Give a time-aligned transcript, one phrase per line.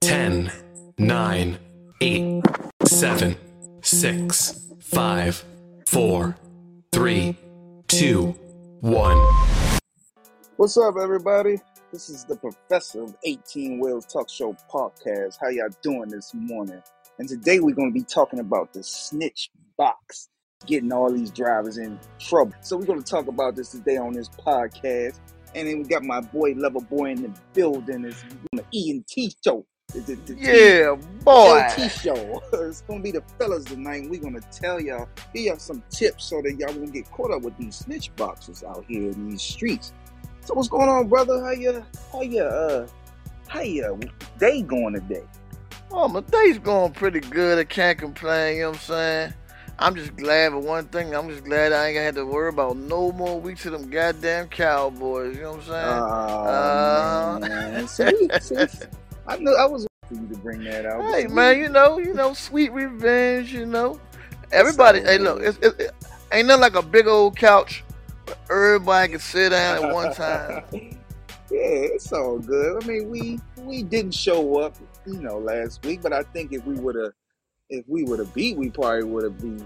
[0.00, 0.50] 10,
[0.96, 1.58] 9,
[2.00, 2.42] 8,
[2.86, 3.36] 7,
[3.82, 5.44] 6, 5,
[5.86, 6.36] 4,
[6.90, 7.36] 3,
[7.86, 8.26] 2,
[8.80, 9.18] 1.
[10.56, 11.58] What's up, everybody?
[11.92, 15.36] This is the Professor of 18 Wheels Talk Show podcast.
[15.38, 16.82] How y'all doing this morning?
[17.18, 20.30] And today we're going to be talking about the snitch box,
[20.64, 22.54] getting all these drivers in trouble.
[22.62, 25.20] So we're going to talk about this today on this podcast.
[25.54, 28.06] And then we got my boy, Lover Boy, in the building.
[28.06, 29.66] It's the E and T show.
[29.92, 30.94] The, the, Yeah,
[31.24, 31.58] boy.
[31.68, 32.42] LT show.
[32.52, 34.08] it's gonna be the fellas tonight.
[34.08, 37.42] We're gonna tell y'all, give y'all some tips so that y'all won't get caught up
[37.42, 39.92] with these snitch boxes out here in these streets.
[40.44, 41.40] So what's going on, brother?
[41.44, 42.86] How you how you uh
[43.48, 43.98] how you
[44.38, 45.24] day going today?
[45.92, 47.58] Oh, my day's going pretty good.
[47.58, 49.34] I can't complain, you know what I'm saying?
[49.80, 51.14] I'm just glad for one thing.
[51.14, 53.90] I'm just glad I ain't gonna have to worry about no more weeks of them
[53.90, 56.02] goddamn cowboys, you know what I'm saying?
[56.02, 57.88] Oh Uh, man.
[57.88, 58.66] See, see,
[59.30, 61.02] I knew I was for you to bring that out.
[61.14, 64.00] hey man, you know, you know, sweet revenge, you know.
[64.50, 65.94] Everybody, hey, look, it's, it, it
[66.32, 67.84] ain't nothing like a big old couch
[68.24, 70.64] where everybody can sit down at one time.
[70.72, 70.88] yeah,
[71.48, 72.82] it's all good.
[72.82, 74.74] I mean, we we didn't show up,
[75.06, 77.12] you know, last week, but I think if we would have
[77.68, 79.64] if we would have beat, we probably would have beat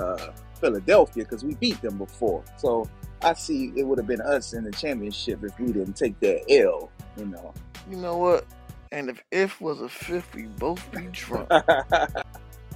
[0.00, 2.42] uh, Philadelphia because we beat them before.
[2.56, 2.90] So
[3.22, 6.50] I see it would have been us in the championship if we didn't take that
[6.50, 6.90] L.
[7.16, 7.54] You know.
[7.88, 8.44] You know what?
[8.94, 11.48] And if if was a fifth, we both be drunk.
[11.50, 11.64] so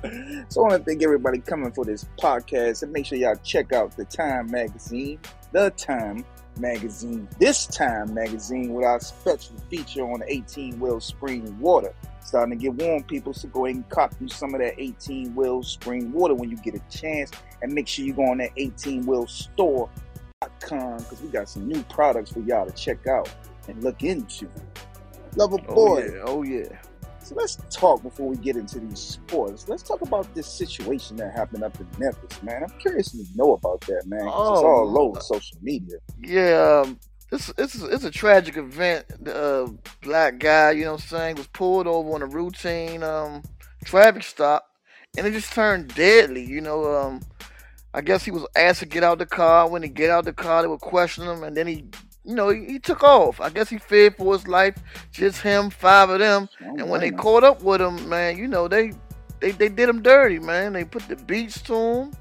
[0.03, 3.97] I want to thank everybody coming for this podcast and make sure y'all check out
[3.97, 5.21] the Time magazine,
[5.53, 6.25] the Time
[6.59, 11.95] magazine, this Time magazine with our special feature on the 18 well spring water.
[12.21, 15.37] Starting to get warm, people, so go ahead and cop you some of that 18
[15.37, 17.31] well spring water when you get a chance,
[17.63, 21.81] and make sure you go on that 18 wheel store.com because we got some new
[21.85, 23.33] products for y'all to check out
[23.69, 24.49] and look into.
[25.37, 26.01] Lover Oh boy.
[26.01, 26.69] yeah, oh yeah.
[27.23, 29.69] So let's talk before we get into these sports.
[29.69, 32.63] Let's talk about this situation that happened up in Memphis, man.
[32.65, 34.33] I'm curious to know about that, man.
[34.33, 35.99] 'cause it's Oh, all over social media.
[36.19, 36.99] Yeah, um,
[37.31, 39.07] this it's it's a tragic event.
[39.21, 39.67] The uh,
[40.03, 43.43] black guy, you know what I'm saying, was pulled over on a routine um
[43.85, 44.65] traffic stop,
[45.17, 46.45] and it just turned deadly.
[46.45, 47.21] You know, um,
[47.93, 49.69] I guess he was asked to get out the car.
[49.69, 51.85] When he get out the car, they were questioning him, and then he,
[52.25, 53.41] you know, he, he took off.
[53.41, 54.77] I guess he feared for his life.
[55.13, 56.49] Just him, five of them.
[56.61, 58.93] Don't And when they blame caught up with him, man, you know they
[59.41, 60.73] they they did him dirty, man.
[60.73, 62.13] They put the beats to him.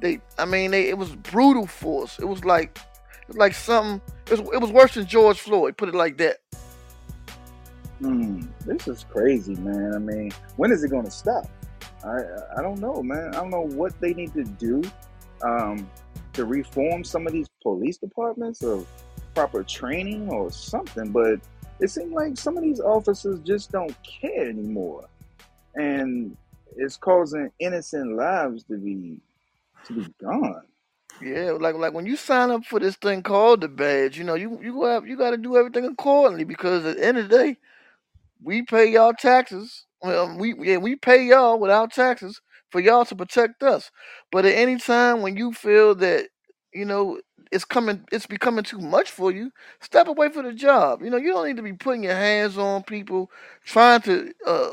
[0.00, 2.18] They, I mean, they it was brutal force.
[2.18, 2.78] It was like
[3.22, 4.00] it was like something.
[4.30, 5.76] It was it was worse than George Floyd.
[5.76, 6.38] Put it like that.
[8.00, 9.94] Hmm, this is crazy, man.
[9.94, 11.46] I mean, when is it going to stop?
[12.04, 12.18] I
[12.58, 13.28] I don't know, man.
[13.28, 14.82] I don't know what they need to do
[15.44, 15.88] um,
[16.32, 18.84] to reform some of these police departments or
[19.34, 21.10] proper training or something.
[21.10, 21.40] But
[21.80, 25.04] it seems like some of these officers just don't care anymore,
[25.74, 26.36] and
[26.76, 29.18] it's causing innocent lives to be
[29.86, 30.62] to be gone.
[31.22, 34.34] Yeah, like like when you sign up for this thing called the badge, you know
[34.34, 37.36] you you have you got to do everything accordingly because at the end of the
[37.36, 37.56] day,
[38.42, 39.86] we pay y'all taxes.
[40.00, 42.40] Well, we yeah we pay y'all without taxes
[42.70, 43.90] for y'all to protect us.
[44.32, 46.28] But at any time when you feel that
[46.72, 47.20] you know
[47.52, 51.02] it's coming, it's becoming too much for you, step away from the job.
[51.02, 53.30] You know you don't need to be putting your hands on people,
[53.64, 54.70] trying to uh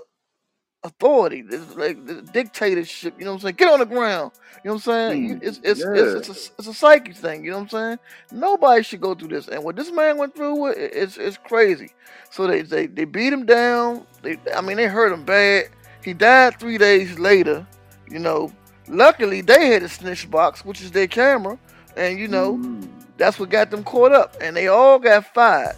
[0.83, 3.15] authority, this like the dictatorship.
[3.19, 3.55] You know what I'm saying?
[3.57, 4.33] Get on the ground.
[4.65, 5.19] You know what I'm saying?
[5.27, 5.93] Hmm, It's it's yeah.
[5.93, 7.45] it's, it's, a, it's a psyche thing.
[7.45, 7.99] You know what I'm saying?
[8.31, 9.49] Nobody should go through this.
[9.49, 11.91] And what this man went through, it- it's it's crazy.
[12.31, 14.07] So they they, they beat him down.
[14.23, 15.65] They I mean they hurt him bad.
[16.03, 17.67] He died three days later.
[18.09, 18.51] You know,
[18.89, 21.59] luckily they had a snitch box, which is their camera,
[21.97, 22.81] and you know Hmm.
[23.17, 25.75] that's what got them caught up, and they all got fired.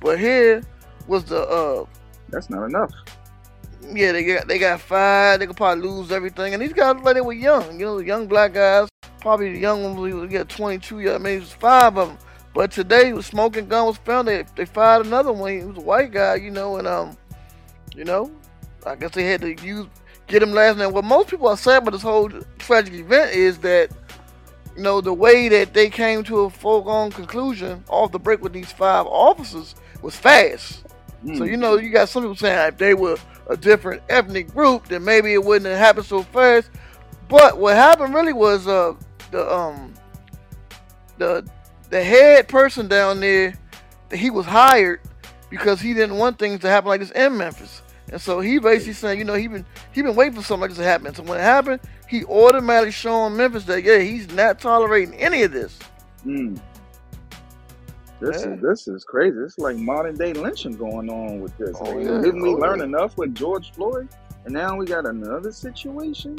[0.00, 0.62] But here
[1.06, 1.84] was the uh
[2.30, 2.90] that's not enough.
[3.92, 5.40] yeah, they got they got fired.
[5.40, 6.52] They could probably lose everything.
[6.54, 8.88] And these guys like they were young, you know, young black guys.
[9.20, 11.14] Probably the young ones we get 22 years.
[11.14, 12.18] I mean, it was five of them.
[12.52, 14.28] But today, the smoking gun was found.
[14.28, 15.58] They they fired another one.
[15.58, 17.16] He was a white guy, you know, and um,
[17.96, 18.30] you know,
[18.86, 19.86] I guess they had to use
[20.26, 20.92] get him last name.
[20.92, 22.28] What most people are saying about this whole
[22.58, 23.90] tragic event is that.
[24.76, 28.52] You know, the way that they came to a foregone conclusion off the break with
[28.52, 30.84] these five officers was fast.
[31.32, 31.44] So Hmm.
[31.44, 33.16] you know, you got some people saying if they were
[33.48, 36.70] a different ethnic group, then maybe it wouldn't have happened so fast.
[37.28, 38.94] But what happened really was uh
[39.30, 39.94] the um
[41.18, 41.48] the
[41.90, 43.54] the head person down there,
[44.12, 45.00] he was hired
[45.50, 47.82] because he didn't want things to happen like this in Memphis.
[48.14, 50.70] And so he basically saying, you know, he been he been waiting for something like
[50.70, 51.12] this to happen.
[51.12, 55.50] So when it happened, he automatically showing Memphis that yeah, he's not tolerating any of
[55.50, 55.76] this.
[56.24, 56.56] Mm.
[58.20, 58.52] This Yeah.
[58.54, 59.36] is this is crazy.
[59.44, 61.76] It's like modern day lynching going on with this.
[61.80, 62.20] Oh, yeah.
[62.20, 62.84] Didn't we Oh, learn yeah.
[62.84, 64.08] enough with George Floyd?
[64.44, 66.38] And now we got another situation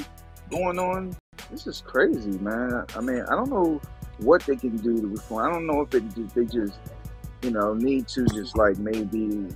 [0.50, 1.14] going on.
[1.52, 2.86] This is crazy, man.
[2.96, 3.82] I mean, I don't know
[4.20, 5.46] what they can do to reform.
[5.46, 6.80] I don't know if they they just
[7.42, 9.50] you know need to just like maybe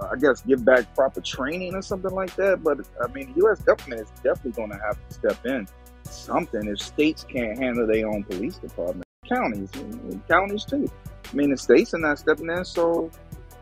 [0.00, 2.62] uh, I guess give back proper training or something like that.
[2.62, 3.60] But I mean, the U.S.
[3.62, 5.66] government is definitely going to have to step in
[6.04, 9.04] something if states can't handle their own police department.
[9.28, 9.70] Counties,
[10.28, 10.90] counties too.
[11.32, 13.10] I mean, the states are not stepping in, so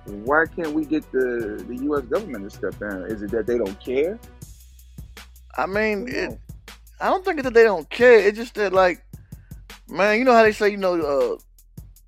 [0.04, 2.04] why can't we get the the U.S.
[2.04, 3.06] government to step in?
[3.06, 4.18] Is it that they don't care?
[5.56, 6.38] I mean, I don't it.
[7.00, 8.18] I don't think that they don't care.
[8.18, 9.04] It's just that, like,
[9.88, 11.36] man, you know how they say, you know, uh,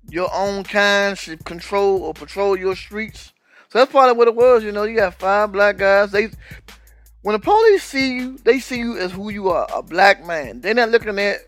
[0.09, 3.33] your own kind should control or patrol your streets.
[3.69, 4.63] So that's probably what it was.
[4.63, 6.11] You know, you got five black guys.
[6.11, 6.29] They,
[7.21, 10.61] when the police see you, they see you as who you are, a black man.
[10.61, 11.39] They're not looking at,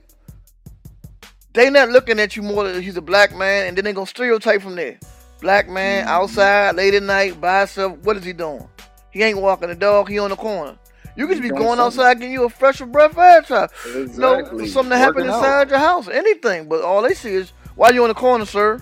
[1.54, 4.06] they not looking at you more than he's a black man, and then they gonna
[4.06, 5.00] stereotype from there.
[5.42, 6.10] Black man Mhm.
[6.10, 7.98] outside late at night by himself.
[8.00, 8.68] What is he doing?
[9.12, 10.10] He ain't walking the dog.
[10.10, 10.78] He on the corner.
[11.16, 13.68] You could just be going outside getting you a fresher breath air time.
[13.96, 14.12] Exactly.
[14.12, 15.38] You know, something to happen Working out.
[15.38, 16.68] inside your house, anything.
[16.70, 18.82] But all they see is, why you on the corner, sir?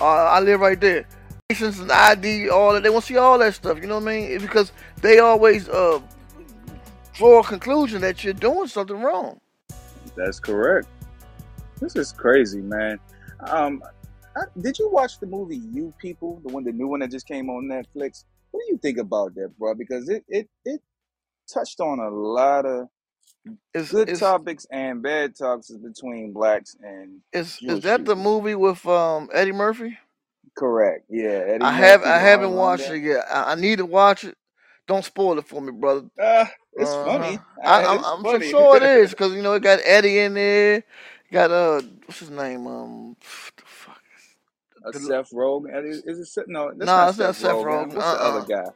[0.00, 1.06] Uh, I live right there.
[1.50, 2.82] License and ID, all that.
[2.82, 3.78] They want to see all that stuff.
[3.80, 4.30] You know what I mean?
[4.30, 4.72] It's because
[5.02, 6.00] they always uh,
[7.14, 9.40] draw a conclusion that you're doing something wrong.
[10.16, 10.88] That's correct.
[11.80, 12.98] This is crazy, man.
[13.40, 13.82] Um,
[14.36, 17.26] I, did you watch the movie You People, the one, the new one that just
[17.26, 18.24] came on Netflix?
[18.50, 19.74] What do you think about that, bro?
[19.74, 20.80] Because it it it
[21.52, 22.88] touched on a lot of
[23.74, 28.16] Is good is topics and bad topics between blacks and is, is Jewish that the
[28.16, 29.98] movie with um, Eddie Murphy?
[30.56, 31.06] Correct.
[31.10, 33.24] Yeah, Eddie I have I haven't watched it yet.
[33.30, 34.36] I, I need to watch it.
[34.88, 36.08] Don't spoil it for me, brother.
[36.20, 37.36] Uh, it's Uh-huh.
[37.36, 37.44] funny.
[37.64, 38.42] I, Uh, I'm, it's I'm funny.
[38.42, 40.84] sure it is because you know it got Eddie in there.
[41.32, 42.66] Got uh, what's his name?
[42.66, 44.02] Um, the fuck.
[44.84, 45.86] Uh, The- Seth Rogen.
[45.86, 46.48] Is, is it Seth?
[46.48, 47.62] No, that's Nah, not it's not Seth Seth Rogen.
[47.62, 47.94] Rogen.
[47.94, 48.46] What's the other Uh-uh.
[48.48, 48.68] guy?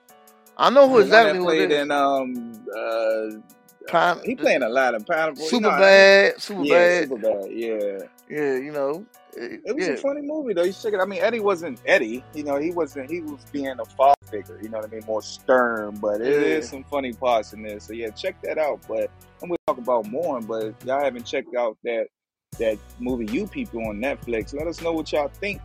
[0.57, 1.83] I know who exactly who played it is.
[1.83, 3.41] in um uh
[3.87, 5.53] Pine, he playing a lot of Pineapple.
[5.53, 7.09] you super know, bad, super Yeah, bad.
[7.09, 7.49] super bad.
[7.51, 9.07] Yeah, Yeah, you know.
[9.37, 10.63] It- it was yeah, a funny movie though.
[10.65, 11.01] You should check it.
[11.01, 12.25] I mean, Eddie wasn't Eddie.
[12.35, 13.11] You know, he wasn't.
[13.11, 14.59] He was being a father figure.
[14.63, 15.03] You know what I mean?
[15.07, 16.71] More stern, but it is Yeah.
[16.71, 17.79] some funny parts in there.
[17.81, 18.81] So yeah, check that out.
[18.89, 19.11] But
[19.43, 20.41] I'm gonna talk about more.
[20.41, 22.07] But if y'all haven't checked out that
[22.59, 24.55] that movie, You People on Netflix.
[24.55, 25.61] Let us know what y'all think,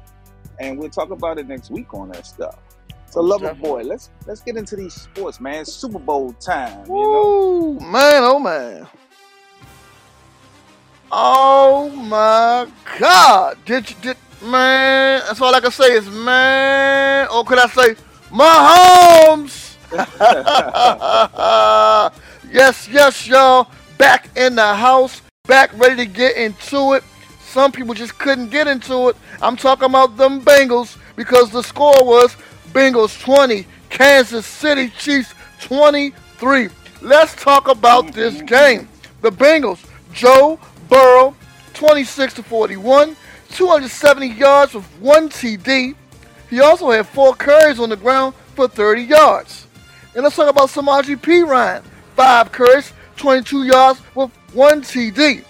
[0.60, 2.58] and we'll talk about it next week on that stuff.
[3.10, 5.66] So, Most lover boy, let's let's get into these sports, man.
[5.66, 6.86] Super Bowl time.
[6.88, 7.74] You know.
[7.82, 8.88] Man, oh man.
[11.14, 12.68] Oh my
[12.98, 13.58] God!
[13.66, 15.22] Did you did man?
[15.28, 17.28] That's all I can say is man.
[17.28, 17.96] Or could I say
[18.30, 19.76] Mahomes?
[22.50, 23.70] yes, yes, y'all.
[23.98, 27.04] Back in the house, back ready to get into it.
[27.42, 29.18] Some people just couldn't get into it.
[29.42, 32.38] I'm talking about them Bengals because the score was
[32.72, 36.70] Bengals 20, Kansas City Chiefs 23.
[37.02, 38.88] Let's talk about this game.
[39.20, 40.58] The Bengals, Joe
[40.92, 41.34] Burrow,
[41.74, 43.16] 26 to 41,
[43.52, 45.96] 270 yards with one TD.
[46.50, 49.68] He also had four carries on the ground for 30 yards.
[50.14, 51.44] And let's talk about Samaji P.
[51.44, 51.82] Ryan.
[52.18, 55.46] Five carries, 22 yards with one TD.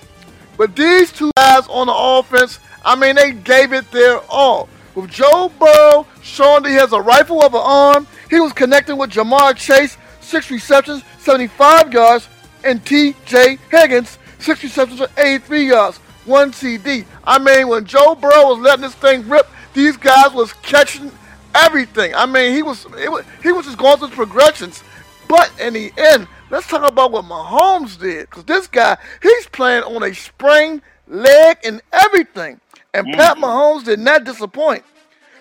[0.57, 4.69] But these two guys on the offense, I mean, they gave it their all.
[4.93, 8.97] With Joe Burrow showing that he has a rifle of an arm, he was connecting
[8.97, 12.27] with Ja'Marr Chase, six receptions, 75 yards,
[12.63, 13.57] and T.J.
[13.71, 17.05] Higgins, six receptions for 83 yards, one CD.
[17.23, 21.11] I mean, when Joe Burrow was letting this thing rip, these guys was catching
[21.55, 22.13] everything.
[22.15, 24.83] I mean, he was, it was he was just going through progressions.
[25.27, 28.29] But in the end, let's talk about what Mahomes did.
[28.29, 32.59] Because this guy, he's playing on a sprained leg and everything.
[32.93, 33.19] And mm-hmm.
[33.19, 34.83] Pat Mahomes did not disappoint.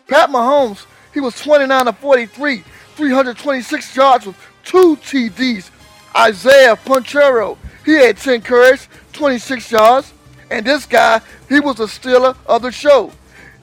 [0.06, 2.58] Pat Mahomes, he was 29 to 43,
[2.94, 5.70] 326 yards with two TDs.
[6.16, 10.12] Isaiah Pacheco, he had 10 carries, 26 yards.
[10.50, 13.12] And this guy, he was the stealer of the show.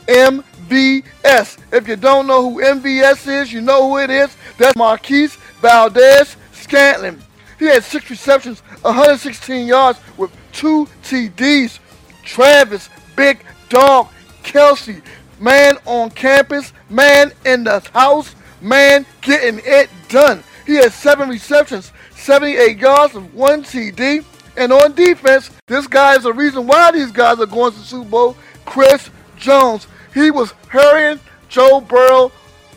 [0.07, 1.57] MVS.
[1.73, 4.35] If you don't know who MVS is, you know who it is.
[4.57, 7.19] That's Marquise Valdez Scantlin.
[7.59, 11.79] He had six receptions, 116 yards with two TDs.
[12.23, 14.09] Travis, Big Dog,
[14.43, 15.01] Kelce,
[15.39, 20.43] man on campus, man in the house, man getting it done.
[20.65, 21.91] He had seven receptions,
[22.27, 24.25] 78 yards of one TD.
[24.57, 27.85] And on defense, this guy is the reason why these guys are going to the
[27.85, 28.37] Super Bowl.
[28.65, 29.87] Chris Jones.
[30.13, 32.31] He was hurrying Joe Burrow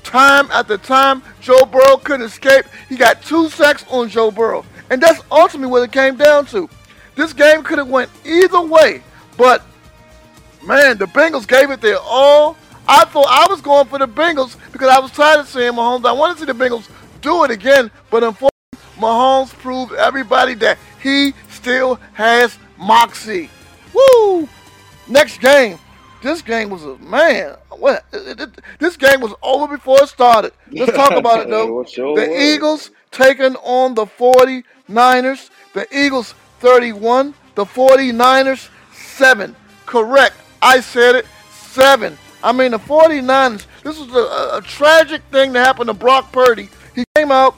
[0.05, 1.23] time after time.
[1.41, 2.65] Joe Burrow couldn't escape.
[2.89, 4.65] He got two sacks on Joe Burrow.
[4.89, 6.71] And that's ultimately what it came down to.
[7.17, 9.03] This game could have went either way,
[9.37, 9.63] but
[10.63, 12.57] Man, the Bengals gave it their all.
[12.87, 16.05] I thought I was going for the Bengals because I was tired of seeing Mahomes.
[16.05, 16.89] I want to see the Bengals
[17.23, 18.50] do it again, but unfortunately,
[19.01, 23.51] Mahomes proved everybody that he still has moxie.
[23.95, 24.49] Woo!
[25.09, 25.79] Next game.
[26.23, 27.57] This game was a man.
[27.71, 28.05] What?
[28.79, 30.53] This game was over before it started.
[30.71, 31.83] Let's talk about it though.
[31.85, 32.39] Sure The was.
[32.41, 35.49] Eagles taking on the 49ers.
[35.73, 39.57] The Eagles 31, the 49ers 7.
[39.87, 40.35] Correct.
[40.61, 41.27] I said it.
[41.51, 42.19] 7.
[42.43, 46.33] I mean, the 49ers, this was a, a, a tragic thing that happened to Brock
[46.33, 46.69] Purdy.
[46.95, 47.55] He came out,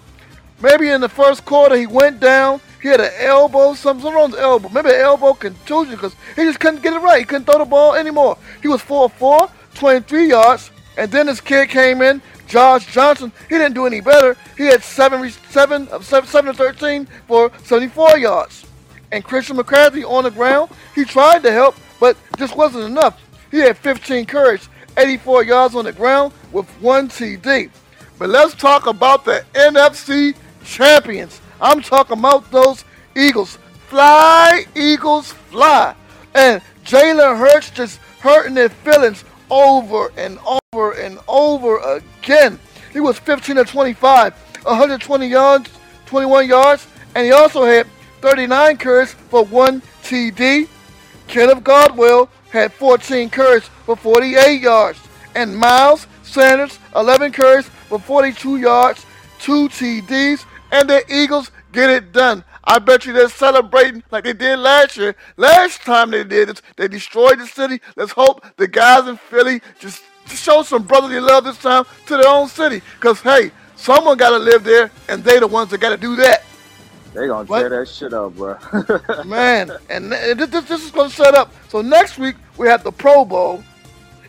[0.62, 2.60] maybe in the first quarter, he went down.
[2.80, 4.68] He had an elbow, something wrong with his elbow.
[4.68, 7.20] Maybe an elbow contusion because he just couldn't get it right.
[7.20, 8.36] He couldn't throw the ball anymore.
[8.60, 10.70] He was 4 4, 23 yards.
[10.96, 13.32] And then this kid came in, Josh Johnson.
[13.48, 14.36] He didn't do any better.
[14.56, 18.66] He had 7 seven of 7, 7 to 13 for 74 yards.
[19.10, 23.20] And Christian McCaffrey on the ground, he tried to help, but just wasn't enough.
[23.50, 27.70] He had 15 carries, 84 yards on the ground with one TD.
[28.18, 30.34] But let's talk about the NFC
[30.72, 31.40] champions.
[31.60, 33.58] I'm talking about those Eagles.
[33.88, 35.94] Fly, Eagles, fly.
[36.34, 40.38] And Jalen Hurts just hurting their feelings over and
[40.72, 42.58] over and over again.
[42.92, 45.70] He was 15 to 25, 120 yards,
[46.06, 47.86] 21 yards, and he also had
[48.22, 50.68] 39 carries for one TD.
[51.28, 54.98] Kenneth Gainwell had 14 carries for 48 yards.
[55.34, 59.04] And Miles Sanders, 11 carries for 42 yards,
[59.40, 60.44] 2 TDs.
[60.72, 62.42] And the Eagles get it done.
[62.64, 65.14] I bet you they're celebrating like they did last year.
[65.36, 67.80] Last time they did it, they destroyed the city.
[67.94, 72.28] Let's hope the guys in Philly just show some brotherly love this time to their
[72.28, 72.80] own city.
[72.94, 76.16] Because, hey, someone got to live there, and they the ones that got to do
[76.16, 76.42] that.
[77.12, 78.56] They gonna tear that shit up, bro.
[79.26, 81.52] Man, and th- this, this, this is going to set up.
[81.68, 83.62] So next week we have the Pro Bowl,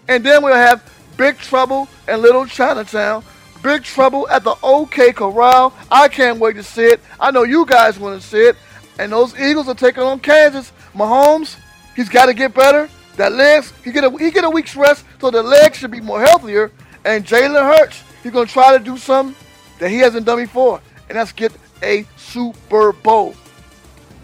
[0.10, 0.84] and then we'll have
[1.16, 3.24] Big Trouble in Little Chinatown.
[3.64, 5.74] Big Trouble at the OK Corral.
[5.90, 7.00] I can't wait to see it.
[7.20, 8.58] I know you guys want to see it.
[9.00, 10.72] And those Eagles are taking on Kansas.
[10.94, 11.56] Mahomes,
[11.96, 12.90] he's got to get better.
[13.16, 16.02] That legs, he get a he get a week's rest, so the legs should be
[16.02, 16.72] more healthier.
[17.06, 19.36] And Jalen Hurts, he's gonna try to do something
[19.80, 21.52] that he hasn't done before, and that's get
[21.84, 23.36] a Super Bowl.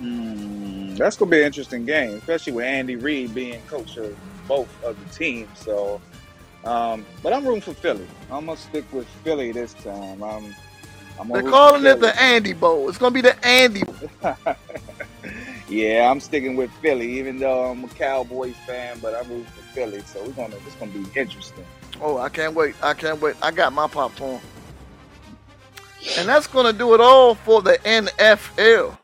[0.02, 4.18] Mm, that's gonna be an interesting game, especially with Andy Reid being coach of
[4.48, 5.50] both of the teams.
[5.60, 6.02] So,
[6.66, 8.08] um, but I'm rooting for Philly.
[8.32, 10.24] I'm gonna stick with Philly this time.
[10.24, 10.56] I'm,
[11.20, 12.90] I'm They're calling it the Andy Bowl.
[12.90, 13.84] It's gonna be the Andy.
[15.70, 19.62] Yeah, I'm sticking with Philly, even though I'm a Cowboys fan, but I'm rooting for
[19.76, 20.02] Philly.
[20.02, 21.64] So we're gonna, it's gonna be interesting.
[22.02, 22.76] Oh, I can't wait.
[22.82, 23.36] I can't wait.
[23.42, 24.42] I got my popcorn.
[26.18, 28.98] And that's going to do it all for the NFL.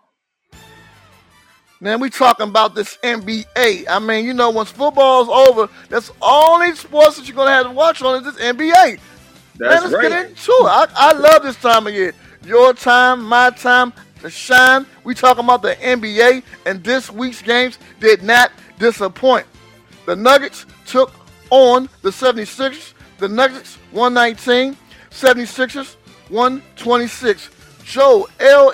[1.81, 3.85] Now we talking about this NBA.
[3.89, 7.65] I mean, you know, once football's over, that's only sports that you're going to have
[7.65, 8.99] to watch on is this NBA.
[9.59, 10.09] Man, let's right.
[10.09, 10.65] get into it.
[10.65, 12.13] I, I love this time of year.
[12.45, 14.85] Your time, my time to shine.
[15.03, 19.45] We talking about the NBA, and this week's games did not disappoint.
[20.05, 21.13] The Nuggets took
[21.49, 22.93] on the 76ers.
[23.17, 24.77] The Nuggets 119,
[25.09, 25.95] 76ers
[26.29, 27.49] 126.
[27.83, 28.71] Joe L.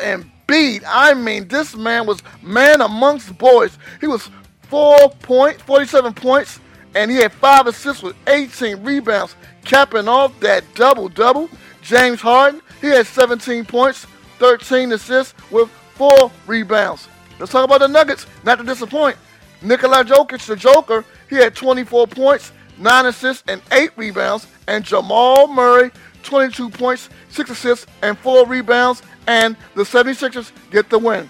[0.53, 3.77] I mean, this man was man amongst boys.
[3.99, 4.29] He was
[4.63, 6.59] four point, 47 points,
[6.95, 11.49] and he had five assists with 18 rebounds, capping off that double double.
[11.81, 14.05] James Harden, he had 17 points,
[14.39, 17.07] 13 assists with four rebounds.
[17.39, 18.25] Let's talk about the Nuggets.
[18.43, 19.17] Not to disappoint.
[19.61, 24.47] Nikola Jokic, the Joker, he had 24 points, 9 assists, and 8 rebounds.
[24.67, 25.91] And Jamal Murray,
[26.23, 29.01] 22 points, 6 assists, and 4 rebounds.
[29.27, 31.29] And the 76ers get the win.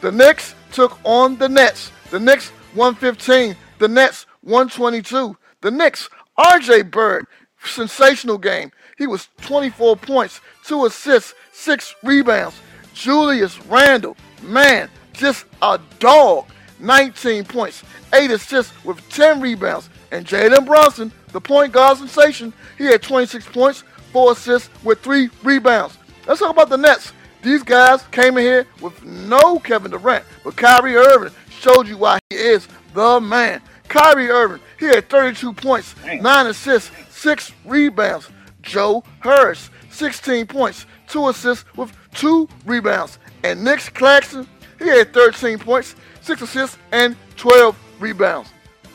[0.00, 1.90] The Knicks took on the Nets.
[2.10, 3.56] The Knicks 115.
[3.78, 5.36] The Nets 122.
[5.64, 7.26] The Knicks, RJ Barrett,
[7.64, 8.70] sensational game.
[8.98, 12.54] He was 24 points, 2 assists, 6 rebounds.
[12.92, 16.46] Julius Randle, man, just a dog.
[16.80, 19.88] 19 points, 8 assists with 10 rebounds.
[20.10, 23.84] And Jalen Brunson, the point guard sensation, he had 26 points,
[24.14, 25.98] 4 assists with 3 rebounds.
[26.28, 27.12] Let's talk about the Nets.
[27.42, 32.20] These guys came in here with no Kevin Durant, but Kyrie Irving showed you why
[32.30, 33.60] he is the man.
[33.88, 36.22] Kyrie Irving, he had 32 points, Damn.
[36.22, 38.28] 9 assists, 6 rebounds.
[38.62, 43.18] Joe Harris, 16 points, 2 assists with 2 rebounds.
[43.42, 44.46] And Nick Claxton,
[44.78, 48.48] he had 13 points, 6 assists, and 12 rebounds.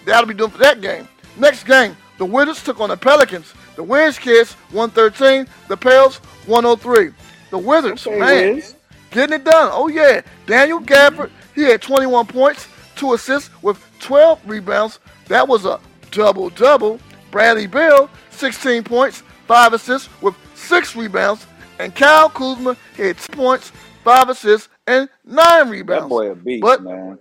[0.06, 1.10] That'll be done for that game.
[1.38, 3.54] Next game, the Wizards took on the Pelicans.
[3.80, 6.18] The Wiz Kids 113, the Pels
[6.48, 7.12] 103.
[7.50, 8.76] The Wizards, Okay, man, Wiz.
[9.10, 9.70] getting it done.
[9.72, 12.68] Oh yeah, Daniel Gafford, he had 21 points,
[12.98, 15.00] two assists with 12 rebounds.
[15.30, 15.80] That was a
[16.12, 17.00] double double.
[17.32, 21.48] Bradley Beal, 16 points, 5 assists with 6 rebounds.
[21.80, 23.72] And Kyle Kuzma had 2 points,
[24.04, 26.04] 5 assists, and 9 rebounds.
[26.04, 27.18] That boy a beast, But- man.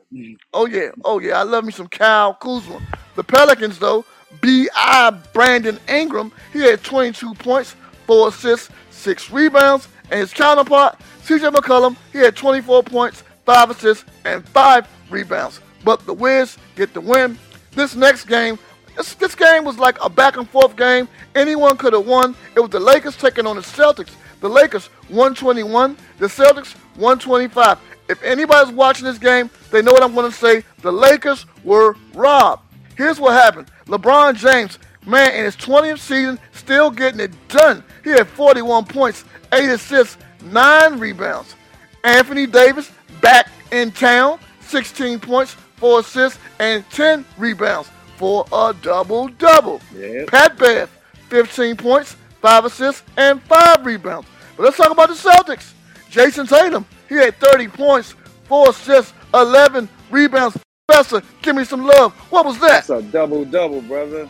[0.53, 2.81] Oh yeah, oh yeah, I love me some Kyle Kuzma.
[3.15, 4.05] The Pelicans though,
[4.41, 5.19] B.I.
[5.33, 7.75] Brandon Ingram, he had 22 points,
[8.07, 11.47] 4 assists, 6 rebounds, and his counterpart, C.J.
[11.49, 15.61] McCollum, he had 24 points, 5 assists, and 5 rebounds.
[15.85, 17.39] But the Wiz get the win.
[17.73, 18.59] This next game,
[18.97, 21.09] this, this game was like a back and forth game.
[21.35, 22.35] Anyone could have won.
[22.57, 24.11] It was the Lakers taking on the Celtics.
[24.41, 27.79] The Lakers 121, the Celtics 125.
[28.09, 30.65] If anybody's watching this game, they know what I'm going to say.
[30.83, 32.63] The Lakers were robbed.
[32.99, 33.71] Here's what happened.
[33.87, 34.77] LeBron James,
[35.07, 37.85] man, in his 20th season, still getting it done.
[38.03, 41.55] He had 41 points, 8 assists, 9 rebounds.
[42.03, 42.91] Anthony Davis
[43.21, 49.81] back in town, 16 points, 4 assists, and 10 rebounds for a double double.
[49.97, 50.25] Yeah.
[50.27, 50.91] Pat Bev,
[51.29, 54.27] 15 points, 5 assists, and 5 rebounds.
[54.57, 55.73] But let's talk about the Celtics.
[56.11, 58.17] Jayson Tatum, he had 30 points,
[58.49, 60.59] 4 assists, 11 rebounds.
[60.89, 62.15] Professor, give me some love.
[62.31, 62.87] What was that?
[62.87, 64.27] That's a double double, brother.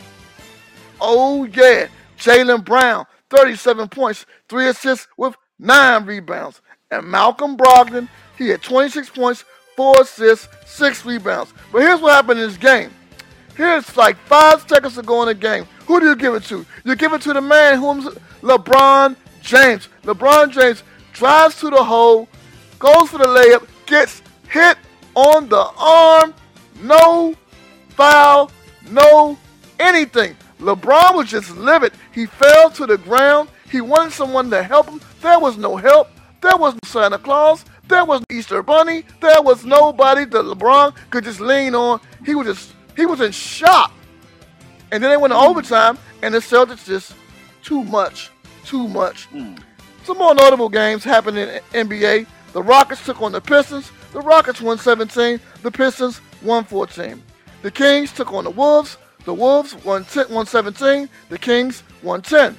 [1.01, 1.87] Oh, yeah.
[2.19, 6.61] Jaylen Brown, 37 points, 3 assists with 9 rebounds.
[6.91, 9.45] And Malcolm Brogdon, he had 26 points,
[9.77, 11.55] 4 assists, 6 rebounds.
[11.71, 12.91] But here's what happened in this game.
[13.57, 15.65] Here's like 5 seconds to go in the game.
[15.87, 16.67] Who do you give it to?
[16.83, 18.13] You give it to the man who's
[18.43, 19.89] LeBron James.
[20.03, 22.29] LeBron James drives to the hole,
[22.81, 24.77] goes for the layup, gets hit
[25.15, 26.35] on the arm,
[26.81, 27.35] no
[27.91, 28.51] foul,
[28.91, 29.39] no
[29.79, 30.37] anything.
[30.61, 31.93] LeBron was just livid.
[32.13, 33.49] He fell to the ground.
[33.71, 35.01] He wanted someone to help him.
[35.21, 36.09] There was no help.
[36.41, 37.65] There was no Santa Claus.
[37.87, 39.05] There was no Easter Bunny.
[39.21, 42.01] There was nobody that LeBron could just lean on.
[42.25, 43.93] He was just he was in shock.
[44.91, 47.15] And then they went to overtime, and the Celtics just
[47.63, 48.31] too much,
[48.65, 49.27] too much.
[49.27, 49.55] Hmm.
[50.05, 52.27] Some more notable games happened in NBA.
[52.53, 53.93] The Rockets took on the Pistons.
[54.13, 55.39] The Rockets won 17.
[55.63, 57.23] The Pistons won 14.
[57.63, 58.97] The Kings took on the Wolves.
[59.25, 62.57] The Wolves won 10-17 The Kings won 10.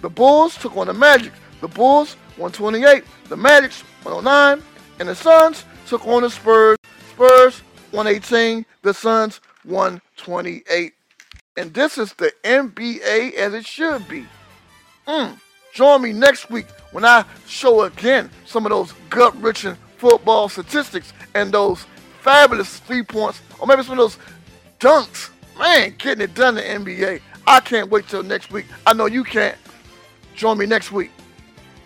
[0.00, 1.32] The Bulls took on the Magic.
[1.60, 3.04] The Bulls 128.
[3.28, 4.62] The Magic 109.
[5.00, 6.76] And the Suns took on the Spurs.
[7.10, 7.58] Spurs
[7.92, 8.66] 118.
[8.82, 10.92] The Suns 128.
[11.56, 14.26] And this is the NBA as it should be.
[15.06, 15.38] Mm.
[15.72, 21.12] Join me next week when I show again some of those gut wrenching football statistics
[21.34, 21.86] and those
[22.22, 24.18] fabulous three points, or maybe some of those
[24.78, 25.30] dunks.
[25.58, 27.20] Man, getting it done in the NBA.
[27.46, 28.66] I can't wait till next week.
[28.86, 29.58] I know you can't.
[30.34, 31.10] Join me next week.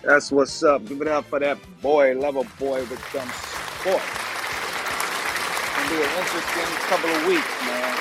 [0.03, 0.85] That's what's up.
[0.87, 3.29] Give it up for that boy, level boy with some
[3.81, 4.05] sports.
[5.75, 7.97] Gonna be an interesting couple of weeks, man.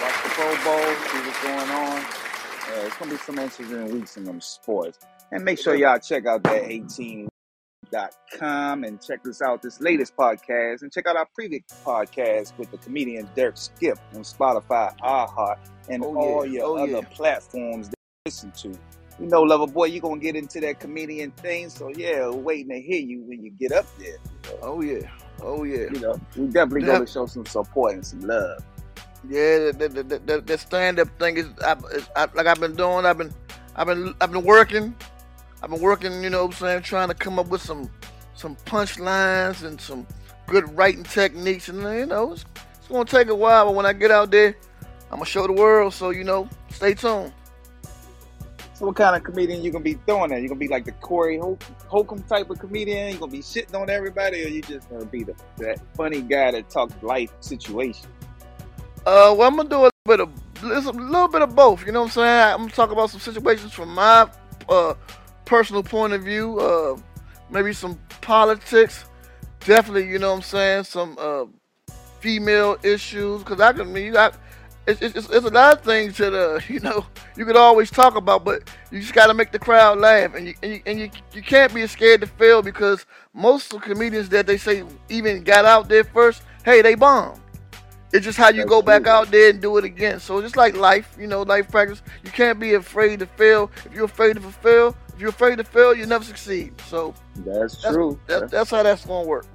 [0.00, 1.98] Watch the Pro Bowl, see what's going on.
[2.70, 4.98] Yeah, it's gonna be some interesting weeks in them sports.
[5.30, 6.70] And make sure y'all check out that
[8.02, 12.70] 18.com and check this out, this latest podcast, and check out our previous podcast with
[12.70, 16.52] the comedian Derek Skip on Spotify, iHeart, and Oh, all yeah.
[16.60, 17.00] your Oh, other yeah.
[17.10, 18.78] platforms that you listen to.
[19.20, 21.68] You know, lover boy, you're gonna get into that comedian thing.
[21.68, 24.16] So yeah, waiting to hear you when you get up there.
[24.62, 25.08] Oh yeah.
[25.42, 25.86] Oh yeah.
[25.92, 28.64] You know, we definitely gonna show some support and some love.
[29.28, 31.76] Yeah, the, the, the, the, the stand up thing is, I,
[32.16, 33.06] I, like I've been doing.
[33.06, 33.32] I've been,
[33.76, 34.96] I've been, I've been working.
[35.62, 36.22] I've been working.
[36.22, 37.90] You know, what I'm saying, trying to come up with some,
[38.34, 40.06] some punchlines and some
[40.46, 41.68] good writing techniques.
[41.68, 42.44] And you know, it's,
[42.78, 44.56] it's gonna take a while, but when I get out there,
[45.10, 45.94] I'm gonna show the world.
[45.94, 47.32] So you know, stay tuned.
[48.74, 50.42] So what kind of comedian you gonna be throwing at?
[50.42, 53.12] You gonna be like the Corey Hol- Holcomb type of comedian?
[53.12, 56.50] You gonna be shitting on everybody, or you just gonna be the that funny guy
[56.50, 58.08] that talks life situation?
[59.06, 60.30] Uh, well, I'm gonna do a little bit of
[60.62, 61.86] a little bit of both.
[61.86, 62.54] You know what I'm saying?
[62.54, 64.28] I'm gonna talk about some situations from my
[64.68, 64.94] uh,
[65.52, 66.58] personal point of view.
[66.58, 66.96] Uh,
[67.50, 69.04] maybe some politics.
[69.60, 70.84] Definitely, you know what I'm saying?
[70.84, 71.44] Some uh,
[72.20, 73.42] female issues.
[73.42, 74.34] Cause I can, mean, you got
[74.86, 77.04] it's, it's, it's a lot of things that uh, you know
[77.36, 80.46] you could always talk about, but you just got to make the crowd laugh, and
[80.46, 83.86] you and, you, and you you can't be scared to fail because most of the
[83.86, 87.38] comedians that they say even got out there first, hey, they bombed.
[88.12, 90.20] It's just how you go back out there and do it again.
[90.20, 93.70] So just like life, you know, life practice, you can't be afraid to fail.
[93.86, 96.78] If you're afraid to fail, you're afraid to fail, you never succeed.
[96.88, 98.18] So That's that's, true.
[98.26, 99.46] that, that's how that's gonna work.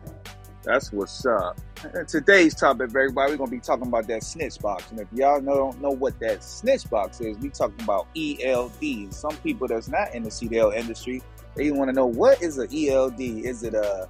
[0.64, 1.60] That's what's up.
[1.94, 4.90] And today's topic, everybody, we're gonna be talking about that snitch box.
[4.92, 9.14] And if y'all know, don't know what that snitch box is, we talking about ELD.
[9.14, 11.22] Some people that's not in the CDL industry,
[11.56, 13.20] they want to know what is a ELD.
[13.20, 14.08] Is it a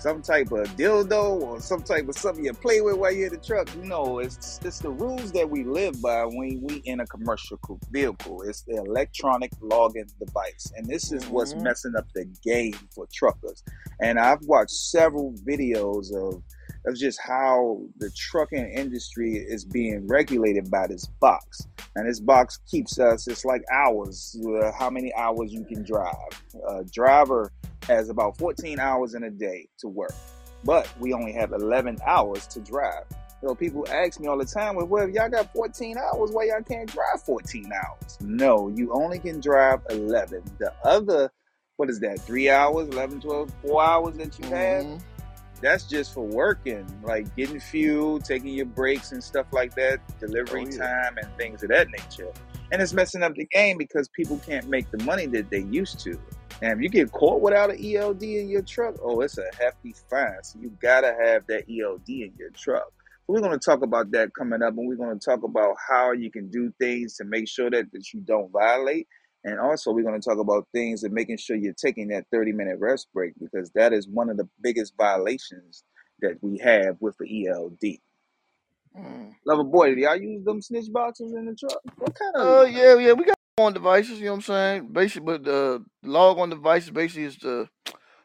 [0.00, 3.32] some type of dildo or some type of something you play with while you're in
[3.32, 3.74] the truck.
[3.78, 7.58] No, it's it's the rules that we live by when we in a commercial
[7.90, 8.42] vehicle.
[8.42, 11.62] It's the electronic logging device, and this is what's Mhm.
[11.62, 13.62] messing up the game for truckers.
[14.00, 16.42] And I've watched several videos of
[16.88, 21.66] of just how the trucking industry is being regulated by this box.
[21.94, 26.14] And this box keeps us, it's like hours, uh, how many hours you can drive.
[26.68, 27.52] A driver
[27.86, 30.14] has about 14 hours in a day to work,
[30.64, 33.04] but we only have 11 hours to drive.
[33.42, 36.44] Know, people ask me all the time, well, well, if y'all got 14 hours, why
[36.46, 38.18] y'all can't drive 14 hours?
[38.20, 40.42] No, you only can drive 11.
[40.58, 41.30] The other,
[41.76, 45.00] what is that, three hours, 11, 12, four hours that you have?
[45.60, 50.66] That's just for working, like getting fuel, taking your breaks and stuff like that, delivery
[50.66, 50.78] Oh, yeah.
[50.78, 52.32] time and things of that nature.
[52.70, 56.00] And it's messing up the game because people can't make the money that they used
[56.00, 56.18] to.
[56.60, 59.94] And if you get caught without an ELD in your truck, oh, it's a hefty
[60.10, 60.42] fine.
[60.42, 62.86] So you gotta have that ELD in your truck.
[63.26, 66.30] So we're gonna talk about that coming up, and we're gonna talk about how you
[66.30, 69.06] can do things to make sure that, that you don't violate.
[69.44, 72.52] And also, we're going to talk about things and making sure you're taking that 30
[72.52, 75.84] minute rest break because that is one of the biggest violations
[76.20, 77.98] that we have with the ELD.
[78.98, 79.34] Mm.
[79.46, 81.80] Lover boy, do y'all use them snitch boxes in the truck?
[81.98, 82.46] What kind of.
[82.46, 84.18] Uh, yeah, yeah, we got on devices.
[84.18, 84.88] You know what I'm saying?
[84.92, 87.68] Basically, but the log on devices basically is the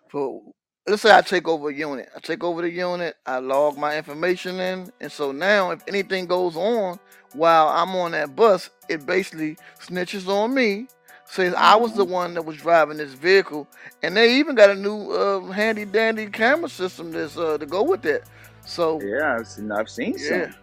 [0.10, 0.42] for.
[0.86, 2.10] Let's say I take over a unit.
[2.14, 3.16] I take over the unit.
[3.26, 7.00] I log my information in, and so now if anything goes on
[7.32, 10.88] while I'm on that bus, it basically snitches on me.
[11.34, 13.68] Says I was the one that was driving this vehicle,
[14.04, 17.82] and they even got a new uh, handy dandy camera system that's uh, to go
[17.82, 18.22] with that.
[18.66, 20.52] So Yeah, I've seen, I've seen yeah.
[20.52, 20.56] some.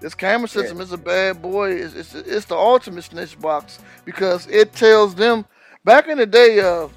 [0.00, 0.62] This camera Yeah.
[0.62, 1.74] system is a bad boy.
[1.74, 5.44] It's, it's it's the ultimate snitch box because it tells them.
[5.84, 6.88] Back in the day, uh,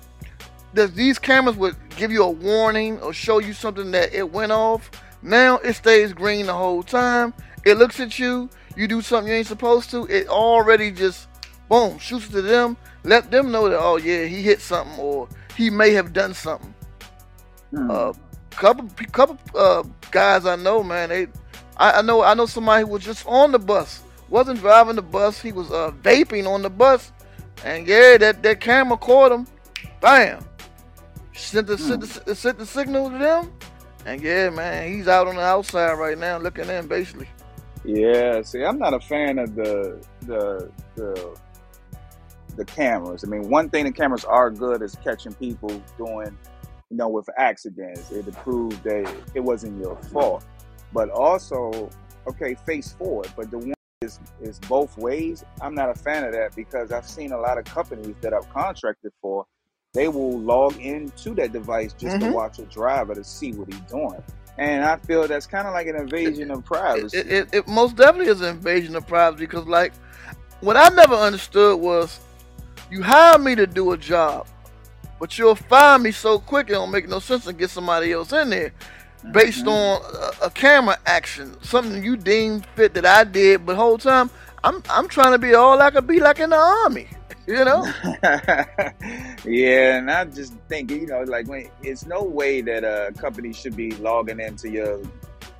[0.73, 4.51] that these cameras would give you a warning or show you something that it went
[4.51, 4.89] off.
[5.21, 7.35] Now it stays green the whole time.
[7.63, 8.49] It looks at you.
[8.75, 10.07] You do something you ain't supposed to.
[10.07, 11.28] It already just
[11.69, 12.75] boom shoots to them.
[13.03, 16.73] Let them know that oh yeah he hit something or he may have done something.
[17.71, 17.91] Hmm.
[17.91, 18.13] Uh,
[18.51, 21.09] couple couple uh, guys I know, man.
[21.09, 21.27] They,
[21.77, 25.01] I, I know I know somebody who was just on the bus, wasn't driving the
[25.01, 25.41] bus.
[25.41, 27.11] He was uh, vaping on the bus,
[27.63, 29.47] and yeah, that that camera caught him.
[30.01, 30.43] Bam,
[31.33, 33.51] sent the, sent the sent the signal to them,
[34.05, 37.27] and yeah, man, he's out on the outside right now looking in, basically.
[37.85, 41.37] Yeah, see, I'm not a fan of the the the
[42.59, 43.23] the cameras.
[43.23, 46.37] I mean, one thing the cameras are good is catching people doing,
[46.89, 48.11] you know, with accidents.
[48.11, 50.43] It proves that it wasn't your fault.
[50.91, 51.89] But also,
[52.27, 53.31] okay, face forward.
[53.37, 55.43] But the one is is both ways.
[55.61, 58.49] I'm not a fan of that because I've seen a lot of companies that I've
[58.49, 59.45] contracted for.
[59.93, 62.33] They will log into that device just to Mhm.
[62.33, 64.21] watch a driver to see what he's doing.
[64.57, 67.17] And I feel that's kind of like an invasion of privacy.
[67.17, 69.93] It, it, it most definitely is an invasion of privacy because, like,
[70.59, 72.19] what I never understood was
[72.91, 74.47] you hire me to do a job,
[75.19, 78.31] but you'll fire me so quick it don't make no sense to get somebody else
[78.33, 78.71] in there
[79.33, 79.71] based Mhm.
[79.71, 80.01] on
[80.41, 84.29] a, a camera action, something you deemed fit that I did, but whole time
[84.63, 87.07] I'm I'm trying to be all I could be like in the army,
[87.47, 87.85] you know?
[89.45, 93.53] yeah, and I just think you know, like when it's no way that a company
[93.53, 94.99] should be logging into your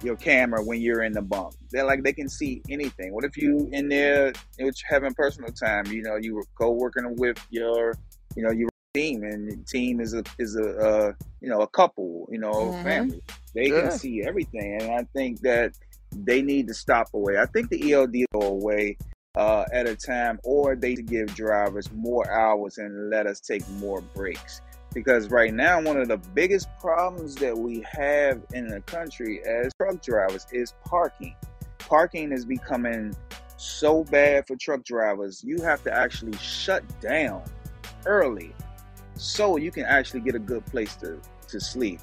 [0.01, 1.53] your camera when you're in the bump.
[1.71, 3.13] They're like they can see anything.
[3.13, 5.85] What if you in there it's having personal time?
[5.87, 7.97] You know, you were co-working with your,
[8.35, 12.27] you know, your team, and team is a is a uh, you know a couple,
[12.31, 12.81] you know, Mhm.
[12.83, 13.21] family.
[13.55, 15.73] They can see everything, and I think that
[16.11, 17.37] they need to stop away.
[17.37, 18.97] I think the ELD go away
[19.35, 24.01] uh, at a time, or they give drivers more hours and let us take more
[24.01, 24.61] breaks.
[24.93, 29.71] Because right now, one of the biggest problems that we have in the country as
[29.79, 31.35] truck drivers is parking.
[31.77, 33.15] Parking is becoming
[33.57, 35.43] so bad for truck drivers.
[35.43, 37.43] You have to actually shut down
[38.05, 38.55] early
[39.15, 41.99] so you can actually get a good place to, to sleep.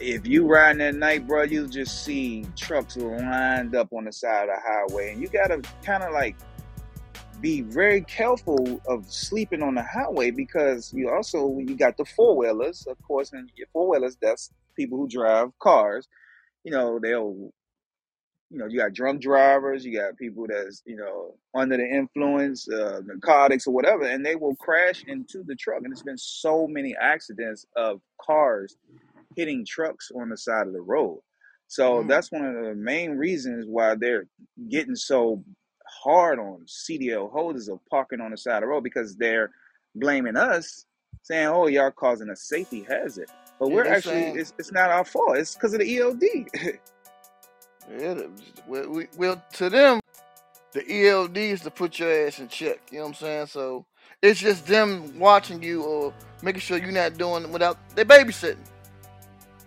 [0.00, 4.48] If you riding at night, bro, you'll just see trucks lined up on the side
[4.48, 6.36] of the highway, and you gotta kind of like
[7.42, 12.36] be very careful of sleeping on the highway because you also you got the four
[12.38, 16.08] wheelers, of course, and your four wheelers that's people who drive cars.
[16.64, 17.52] You know they'll,
[18.50, 22.68] you know, you got drunk drivers, you got people that's you know under the influence,
[22.70, 25.78] uh, narcotics or whatever, and they will crash into the truck.
[25.84, 28.76] And there's been so many accidents of cars
[29.36, 31.20] hitting trucks on the side of the road.
[31.68, 32.08] So Mm.
[32.08, 34.26] that's one of the main reasons why they're
[34.68, 35.42] getting so
[36.02, 39.50] hard on CDL holders of parking on the side of the road because they're
[39.94, 40.86] blaming us
[41.22, 44.90] saying, "Oh, y'all causing a safety hazard," but Yeah, we're actually saying it's, it's not
[44.90, 45.36] our fault.
[45.36, 46.22] It's because of the ELD.
[47.98, 48.22] yeah,
[48.66, 50.00] well, we, well to them
[50.72, 52.80] the ELD is to put your ass in check.
[52.90, 53.46] You know what I'm saying?
[53.46, 53.84] So
[54.22, 56.12] it's just them watching you or
[56.42, 58.56] making sure you're not doing without they babysitting.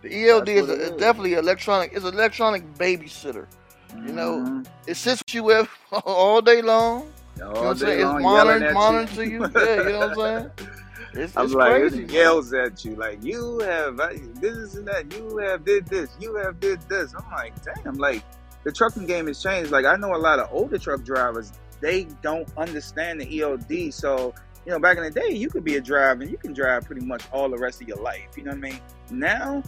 [0.01, 0.97] The ELD is, a, is is.
[0.97, 1.93] definitely electronic.
[1.93, 3.47] It's an electronic babysitter.
[4.03, 4.65] You know, Mhm.
[4.87, 5.69] it sits with you ev-
[6.05, 7.07] all day long.
[7.37, 7.99] You know what I'm day saying?
[7.99, 9.43] It's long monitoring, yelling monitoring to you.
[9.43, 9.51] you.
[9.55, 10.15] Yeah, you know what I'm
[10.57, 10.69] saying?
[11.13, 12.03] It's, I'm it's like, crazy.
[12.03, 13.97] it yells at you like you have
[14.41, 15.13] this and that.
[15.15, 16.09] You have did this.
[16.19, 17.13] You have did this.
[17.13, 17.95] I'm like, damn.
[17.95, 18.21] Like
[18.63, 19.71] the trucking game has changed.
[19.71, 21.51] Like I know a lot of older truck drivers.
[21.81, 23.93] They don't understand the ELD.
[23.93, 24.33] So
[24.65, 26.85] you know, back in the day, you could be a driver and you can drive
[26.85, 28.27] pretty much all the rest of your life.
[28.35, 28.79] You know what I mean?
[29.11, 29.61] Now,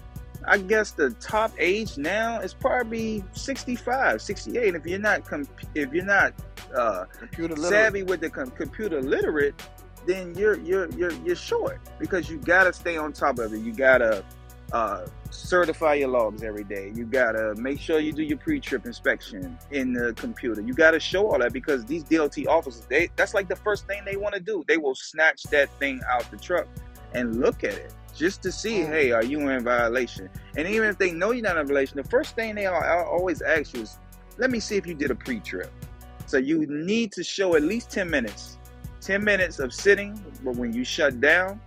[0.46, 4.76] I guess the top age now is probably 65, 68.
[4.76, 6.34] If you're not comp- if you're not
[6.76, 7.06] uh,
[7.58, 9.56] savvy with the com- computer literate,
[10.06, 13.60] then you're you're you're you're short because you gotta stay on top of it.
[13.60, 14.24] You gotta
[14.74, 16.92] uh, certify your logs every day.
[16.94, 20.62] You gotta make sure you do your pre-trip inspection in the computer.
[20.62, 24.04] You gotta show all that because these DOT officers, they that's like the first thing
[24.06, 24.64] they want to do.
[24.68, 26.68] They will snatch that thing out the truck
[27.18, 28.88] and look at it just to see, Mm.
[28.88, 30.30] hey, are you in violation?
[30.56, 33.06] And even if they know you're not in violation, the first thing they al- al-
[33.06, 33.98] always ask you is,
[34.38, 35.72] let me see if you did a pre-trip.
[36.26, 38.58] So you need to show at least 10 minutes.
[39.02, 41.62] 10 minutes of sitting but when you shut down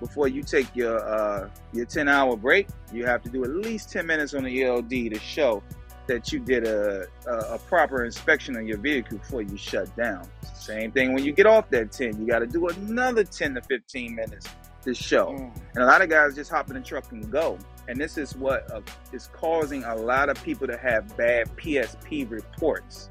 [0.00, 2.68] before you take your uh, your 10 hour break.
[2.92, 5.62] You have to do at least 10 minutes on the ELD to show
[6.06, 10.26] that you did a, a, a proper inspection of your vehicle before you shut down.
[10.54, 13.62] Same thing when you get off that 10, you got to do another 10 to
[13.62, 14.48] 15 minutes
[14.84, 15.28] to show.
[15.32, 15.56] Mm.
[15.74, 17.58] And a lot of guys just hop in the truck and go.
[17.88, 18.80] And this is what uh,
[19.12, 23.08] is causing a lot of people to have bad PSP reports.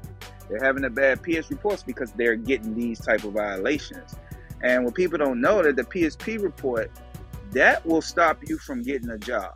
[0.48, 4.14] They're having a bad PS reports because they're getting these type of violations.
[4.62, 6.90] And what people don't know that the PSP report
[7.52, 9.54] that will stop you from getting a job.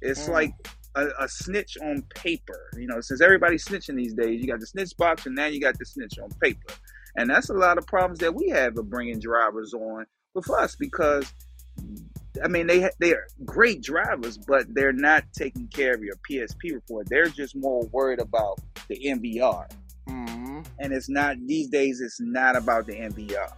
[0.00, 0.32] It's Mm.
[0.32, 0.54] like
[0.94, 2.70] a, a snitch on paper.
[2.76, 5.60] You know, since everybody's snitching these days, you got the snitch box, and now you
[5.60, 6.74] got the snitch on paper.
[7.16, 10.76] And that's a lot of problems that we have of bringing drivers on with us
[10.76, 11.32] because
[12.42, 16.72] I mean, they they are great drivers, but they're not taking care of your PSP
[16.74, 17.08] report.
[17.10, 19.66] They're just more worried about the MVR,
[20.08, 20.64] Mhm.
[20.78, 22.00] and it's not these days.
[22.00, 23.52] It's not about the MVR.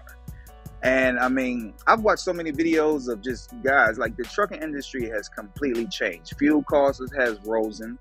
[0.83, 5.09] And I mean, I've watched so many videos of just guys like the trucking industry
[5.11, 6.35] has completely changed.
[6.39, 7.99] Fuel costs has risen.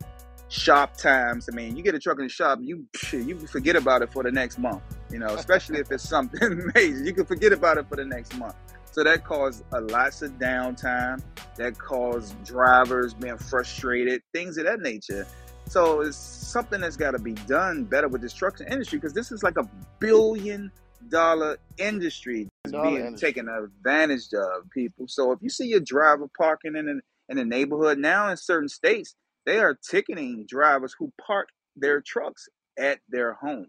[0.48, 1.48] Shop times.
[1.50, 4.24] I mean, you get a truck in the shop, you you forget about it for
[4.24, 4.82] the next month.
[5.12, 8.36] You know, especially if it's something major, you can forget about it for the next
[8.38, 8.56] month.
[8.92, 11.22] So that caused a lots of downtime.
[11.56, 15.26] That caused drivers being frustrated, things of that nature.
[15.68, 19.32] So it's something that's got to be done better with this trucking industry because this
[19.32, 20.72] is like a billion
[21.08, 23.30] dollar industry that's Dollar being industry.
[23.30, 25.08] taken advantage of people.
[25.08, 28.70] So if you see your driver parking in an, in a neighborhood now in certain
[28.70, 33.68] states, they are ticketing drivers who park their trucks at their home.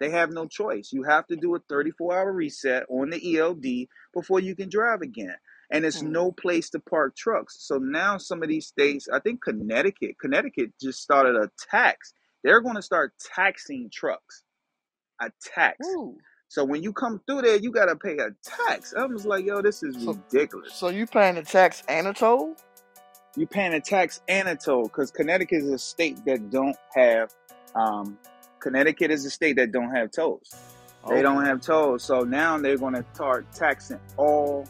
[0.00, 0.90] They have no choice.
[0.92, 5.00] You have to do a 34 hour reset on the ELD before you can drive
[5.02, 5.34] again.
[5.70, 6.12] And it's Hmm.
[6.12, 7.56] no place to park trucks.
[7.60, 12.14] So now some of these states, I think Connecticut, Connecticut just started a tax.
[12.44, 14.44] They're going to start taxing trucks.
[15.20, 15.86] A tax.
[15.88, 16.16] Ooh.
[16.50, 18.94] So when you come through there, you got to pay a tax.
[18.96, 20.72] I was like, yo, this is So- ridiculous.
[20.74, 22.56] So you paying a tax and a toll?
[23.36, 27.32] you paying a tax and a toll because Connecticut is a state that don't have.
[27.74, 28.18] Um,
[28.60, 30.54] Connecticut is a state that don't have tolls.
[31.08, 34.66] They don't have tolls, so now they're going to start taxing all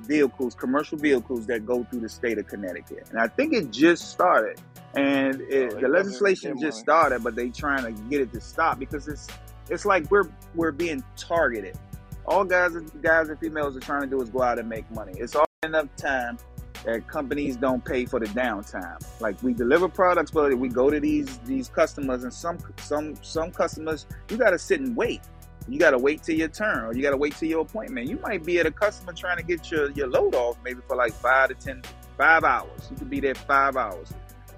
[0.00, 3.08] vehicles, commercial vehicles that go through the state of Connecticut.
[3.10, 4.60] And I think it just started,
[4.94, 8.78] and it, Oh, the legislation just started, but they trying to get it to stop
[8.78, 9.28] because it's
[9.68, 11.78] it's like we're we're being targeted.
[12.26, 14.90] All guys and guys and females are trying to do is go out and make
[14.90, 15.12] money.
[15.16, 16.38] It's all enough time
[16.84, 19.00] that companies don't pay for the downtime.
[19.20, 23.52] Like we deliver products, but we go to these these customers, and some some some
[23.52, 25.20] customers you got to sit and wait.
[25.68, 28.08] You got to wait till your turn, or you got to wait till your appointment.
[28.08, 30.96] You might be at a customer trying to get your your load off, maybe for
[30.96, 31.82] like five to ten,
[32.18, 32.88] five hours.
[32.90, 34.12] You could be there five hours.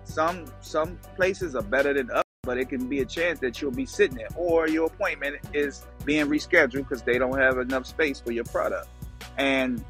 [0.04, 3.70] Some some places are better than others, but it can be a chance that you'll
[3.70, 8.20] be sitting there, or your appointment is being rescheduled because they don't have enough space
[8.20, 8.88] for your product,
[9.36, 9.84] and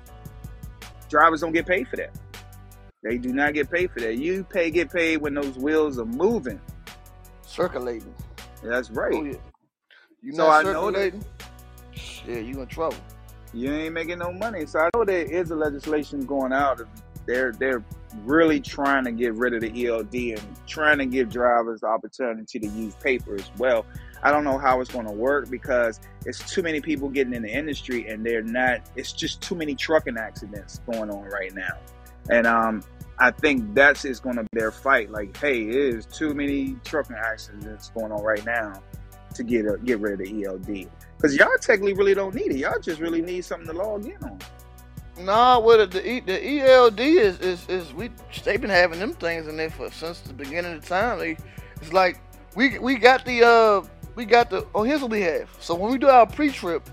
[1.08, 2.10] drivers don't get paid for that.
[3.04, 4.16] They do not get paid for that.
[4.16, 6.60] You pay get paid when those wheels are moving.
[7.42, 8.14] Circulating.
[8.62, 9.12] That's right.
[9.14, 9.36] Oh yeah.
[10.22, 11.14] You So not I know that-
[12.26, 12.96] Yeah, you in trouble.
[13.52, 14.66] You ain't making no money.
[14.66, 16.80] So I know there is a legislation going out.
[17.26, 17.84] They're they're
[18.24, 22.58] really trying to get rid of the ELD and trying to give drivers the opportunity
[22.58, 23.84] to use paper as well.
[24.22, 27.42] I don't know how it's going to work because it's too many people getting in
[27.42, 28.80] the industry and they're not.
[28.96, 31.76] It's just too many trucking accidents going on right now,
[32.30, 32.82] and um,
[33.24, 35.10] I think that's is going to be their fight.
[35.10, 38.82] Like, hey, is too many trucking accidents going on right now
[39.34, 42.58] to get a, get rid of the ELD because y'all technically really don't need it.
[42.58, 44.38] Y'all just really need something to log in on.
[45.20, 48.10] Nah, with the the ELD is, is is we
[48.44, 51.18] they've been having them things in there for since the beginning of time.
[51.18, 51.38] They,
[51.80, 52.20] it's like
[52.54, 55.48] we we got the uh we got the oh here's what we have.
[55.60, 56.90] So when we do our pre-trip,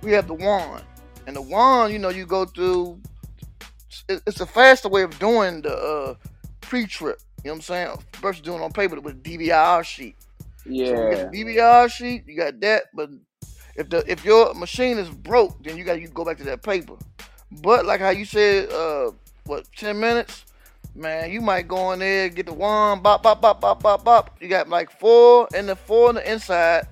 [0.00, 0.82] we have the wand,
[1.26, 2.98] and the wand, you know, you go through.
[4.08, 6.14] It's a faster way of doing the uh,
[6.60, 7.20] pre-trip.
[7.42, 7.98] You know what I'm saying?
[8.20, 10.16] Versus doing on paper with a DVR sheet.
[10.66, 10.86] Yeah.
[10.86, 13.10] So you get the DVR sheet, you got that, but
[13.76, 16.62] if the if your machine is broke, then you got you go back to that
[16.62, 16.94] paper.
[17.50, 19.10] But like how you said, uh,
[19.44, 20.44] what ten minutes?
[20.96, 24.36] Man, you might go in there, get the one, bop, bop, bop, bop, bop, bop.
[24.40, 26.86] You got like four and the four on the inside.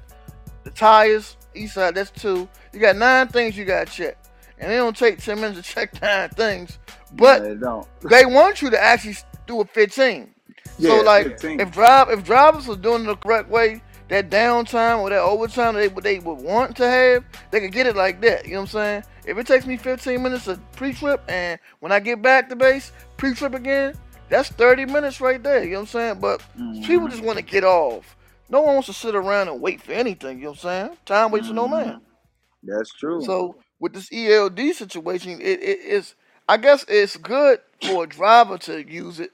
[0.65, 2.49] The tires, east side, that's two.
[2.73, 4.19] You got nine things you gotta check.
[4.63, 6.79] And it don't take 10 minutes to check nine things.
[7.13, 7.89] But they don't.
[8.11, 9.17] they want you to actually
[9.49, 10.35] do a 15.
[10.79, 11.61] Yeah, so like 15.
[11.61, 15.75] if drive if drivers are doing it the correct way, that downtime or that overtime
[15.77, 18.47] they would they would want to have, they could get it like that.
[18.47, 19.05] You know what I'm saying?
[19.27, 22.93] If it takes me 15 minutes of pre-trip and when I get back to base,
[23.19, 23.95] pre-trip again,
[24.31, 25.65] that's 30 minutes right there.
[25.65, 26.21] You know what I'm saying?
[26.21, 26.83] But Mm-hmm.
[26.87, 28.17] people just want to get off.
[28.51, 30.39] No one wants to sit around and wait for anything.
[30.39, 30.99] You know what I'm saying?
[31.07, 31.99] Time waits for no man.
[32.63, 33.23] That's true.
[33.23, 36.17] So with this ELD situation, it, it is
[36.49, 39.33] I guess it's good for a driver to use it,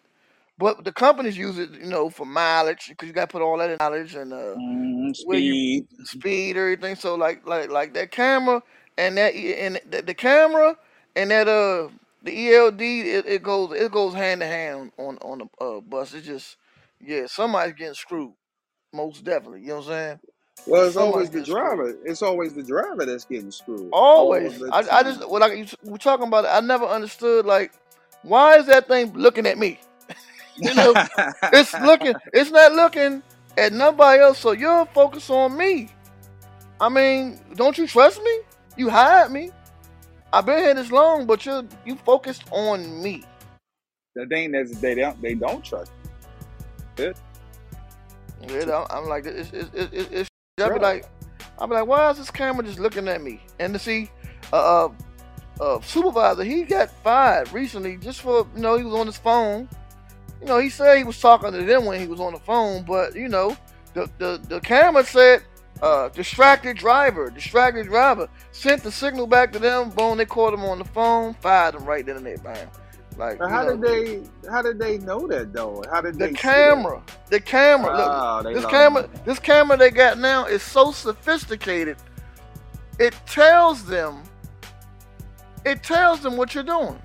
[0.58, 3.58] but the companies use it, you know, for mileage because you got to put all
[3.58, 4.58] that in mileage and uh,
[5.18, 5.88] where you- speed.
[6.04, 6.96] speed, everything.
[6.96, 8.62] So like like like that camera
[8.98, 10.76] and that and the, the camera
[11.16, 11.88] and that uh
[12.24, 16.14] the ELD it, it goes it goes hand to hand on on the uh, bus.
[16.14, 16.58] It's just
[17.00, 18.34] yeah, somebody's getting screwed.
[18.94, 20.20] Most definitely, you know what I'm saying?
[20.66, 21.76] Well, it's always the gets screwed.
[21.76, 21.96] driver.
[22.04, 23.90] It's always the driver that's getting screwed.
[23.92, 24.58] Always.
[24.58, 26.48] The I, I just well, like you, we're talking about it.
[26.48, 27.72] I never understood like
[28.22, 29.80] why is that thing looking at me?
[30.60, 30.94] You know,
[31.52, 32.14] it's looking.
[32.32, 33.22] It's not looking
[33.56, 34.38] at nobody else.
[34.40, 35.88] So you're focused on me.
[36.80, 38.40] I mean, don't you trust me?
[38.76, 39.50] You hired me.
[40.32, 43.24] I've been here this long, but you you focused on me.
[44.14, 45.92] the thing that's they don't they don't trust.
[48.48, 51.04] You know, I'm like, it's it's it's, it's, I'll be like,
[51.58, 53.40] I'll be like, why is this camera just looking at me?
[53.58, 54.10] And to see,
[54.52, 54.92] uh, uh,
[55.60, 59.68] uh, supervisor, he got fired recently just for you know he was on his phone.
[60.40, 62.84] You know, he said he was talking to them when he was on the phone,
[62.84, 63.56] but you know,
[63.94, 65.42] the the, the camera said,
[65.82, 69.90] uh, distracted driver, distracted driver, sent the signal back to them.
[69.90, 72.68] Boom, they caught him on the phone, fired him right then and there, bam.
[73.18, 74.22] Like, But how know, did they?
[74.48, 75.82] How did they know that though?
[75.90, 76.36] How did The that?
[76.36, 77.96] camera, the camera.
[77.96, 79.20] Look, Oh, they this camera, money.
[79.24, 81.96] this camera they got now is so sophisticated.
[82.98, 84.22] It tells them,
[85.64, 87.00] it tells them what you're doing.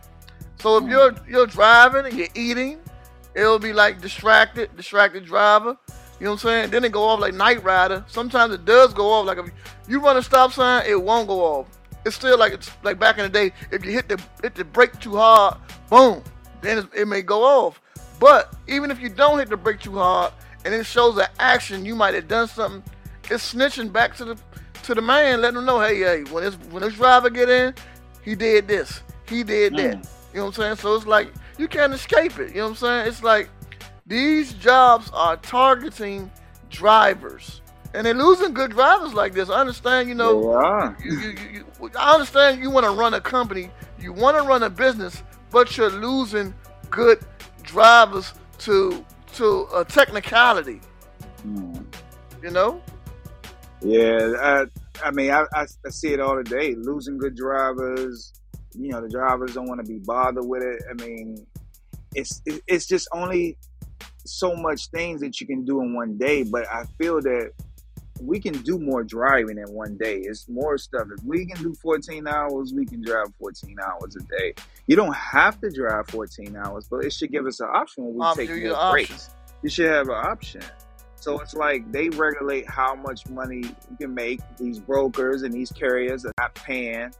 [0.59, 0.89] So if Hmm.
[0.89, 2.79] you're you're driving and you're eating,
[3.35, 5.77] it'll be like distracted, distracted driver.
[6.19, 6.69] You know what I'm saying?
[6.69, 8.05] Then it go off like Knight Rider.
[8.07, 9.25] Sometimes it does go off.
[9.25, 9.49] Like if
[9.87, 11.67] you run a stop sign, it won't go off.
[12.05, 13.53] It's still like it's like back in the day.
[13.71, 15.57] If you hit the hit the brake too hard,
[15.89, 16.23] boom,
[16.61, 17.81] then it, may go off.
[18.19, 20.33] But even if you don't hit the brake too hard,
[20.65, 22.83] and it shows an action, you might have done something.
[23.29, 24.37] It's snitching back to the
[24.83, 27.73] to the man, letting him know, hey, hey, when this when this driver get in,
[28.23, 30.01] he did this, he did that.
[30.01, 30.09] Mm.
[30.33, 30.75] You know what I'm saying?
[30.77, 32.49] So it's like you can't escape it.
[32.49, 33.07] You know what I'm saying?
[33.07, 33.49] It's like
[34.05, 36.31] these jobs are targeting
[36.69, 37.61] drivers,
[37.93, 39.49] and they're losing good drivers like this.
[39.49, 40.95] I understand, you know, Yeah.
[41.03, 44.63] you, you, you, I understand you want to run a company, you want to run
[44.63, 46.53] a business, but you're losing
[46.89, 47.19] good
[47.63, 49.03] drivers to
[49.33, 50.79] to a technicality.
[51.47, 51.85] Mm.
[52.41, 52.81] You know?
[53.81, 54.65] Yeah, I,
[55.03, 56.75] I mean, I, I, I see it all the day.
[56.75, 58.33] Losing good drivers,
[58.73, 60.81] you know, the drivers don't want to be bothered with it.
[60.89, 61.45] I mean,
[62.15, 63.57] it's it, it's just only
[64.25, 66.43] so much things that you can do in one day.
[66.43, 67.51] But I feel that
[68.25, 70.17] we can do more driving in one day.
[70.19, 71.07] It's more stuff.
[71.17, 74.53] If we can do 14 hours, we can drive 14 hours a day.
[74.87, 78.15] You don't have to drive 14 hours, but it should give us an option when
[78.15, 79.29] we Um, take more breaks.
[79.61, 80.61] You should have an option.
[81.15, 84.41] So it's like they regulate how much money you can make.
[84.57, 87.13] These brokers and these carriers are not paying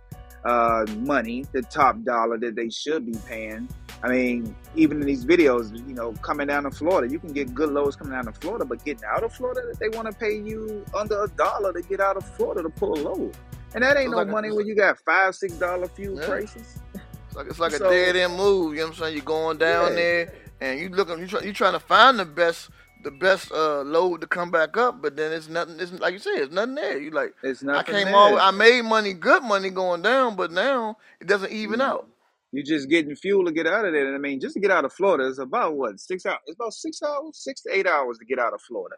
[0.43, 3.69] uh, money, the top dollar that they should be paying.
[4.03, 7.53] I mean, even in these videos, you know, coming down to Florida, you can get
[7.55, 10.37] good loads coming down to Florida, but getting out of Florida, they want to pay
[10.37, 13.35] you under a dollar to get out of Florida to pull a load.
[13.73, 16.19] And that ain't It's no like a- money when you got five, six dollar fuel
[16.19, 16.27] Yeah.
[16.27, 16.79] prices.
[17.27, 18.73] It's like it's like So- a dead end move.
[18.73, 19.13] You know what I'm saying?
[19.15, 19.95] You're going down Yeah.
[19.95, 22.69] there and you looking, you try, you trying to find the best
[23.03, 25.77] the best uh, load to come back up, but then it's nothing.
[25.77, 26.97] It's like you said, it's nothing there.
[26.97, 28.39] You like It's I came all.
[28.39, 31.83] I made money, good money going down, but now it doesn't even Mm.
[31.85, 32.07] out.
[32.53, 34.05] You're just getting fuel to get out of there.
[34.05, 36.37] And I mean, just to get out of Florida is about what six hours.
[36.45, 38.95] It's about six hours, six to eight hours to get out of Florida,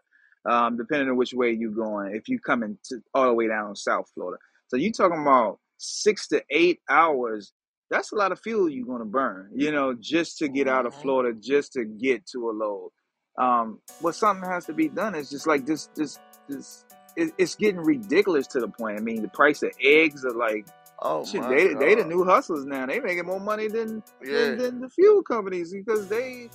[0.48, 2.14] um, depending on which way you're going.
[2.14, 4.38] If you're coming to all the way down South Florida,
[4.68, 7.52] so you're talking about six to eight hours.
[7.90, 9.50] That's a lot of fuel you're gonna burn.
[9.54, 11.02] You know, just to get out of Mhm.
[11.02, 12.90] Florida, just to get to a load.
[13.38, 15.14] Um, but something has to be done.
[15.14, 16.84] It's just like this, this, this.
[17.16, 18.98] It, it's getting ridiculous to the point.
[18.98, 20.66] I mean, the price of eggs are like
[21.00, 22.86] Oh Shit, they they the new hustlers now.
[22.86, 24.38] They making more money than Yeah.
[24.50, 26.48] than, than the fuel companies because they.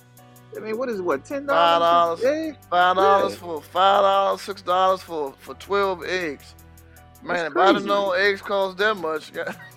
[0.56, 2.20] I mean, what is it, what ten dollars?
[2.20, 2.56] dollars.
[2.68, 3.38] Five dollars Yeah.
[3.38, 6.54] for five dollars, six dollars for for twelve eggs.
[7.22, 7.86] Man, if have crazy.
[7.86, 9.30] known eggs cost that much,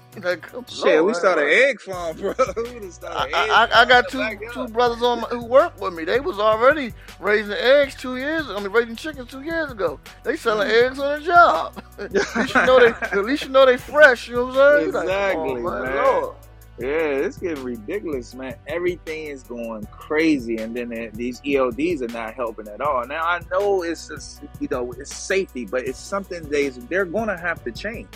[0.67, 1.03] shit.
[1.03, 2.33] We started egg farm, bro.
[2.57, 6.05] we started I, I, I got two two brothers on my, who work with me.
[6.05, 8.45] They was already raising eggs two years.
[8.49, 9.99] I mean, raising chickens two years ago.
[10.23, 10.83] They selling Mm.
[10.85, 11.83] eggs on the job.
[11.99, 12.87] at least you know they.
[12.87, 14.27] At least you know they fresh.
[14.27, 14.85] You know what I'm saying?
[14.87, 15.63] You like, Exactly, man.
[15.95, 16.35] Lord.
[16.77, 18.55] Yeah, it's getting ridiculous, man.
[18.67, 23.07] Everything is going crazy, and then uh, these ELDs are not helping at all.
[23.07, 27.29] Now I know it's just, you know it's safety, but it's something they they're going
[27.29, 28.09] to have to change.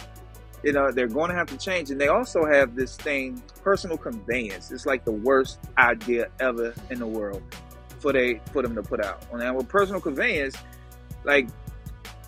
[0.63, 3.97] You know they're going to have to change, and they also have this thing, personal
[3.97, 4.71] conveyance.
[4.71, 7.41] It's like the worst idea ever in the world
[7.99, 9.23] for they for them to put out.
[9.33, 10.55] Now with personal conveyance,
[11.23, 11.47] like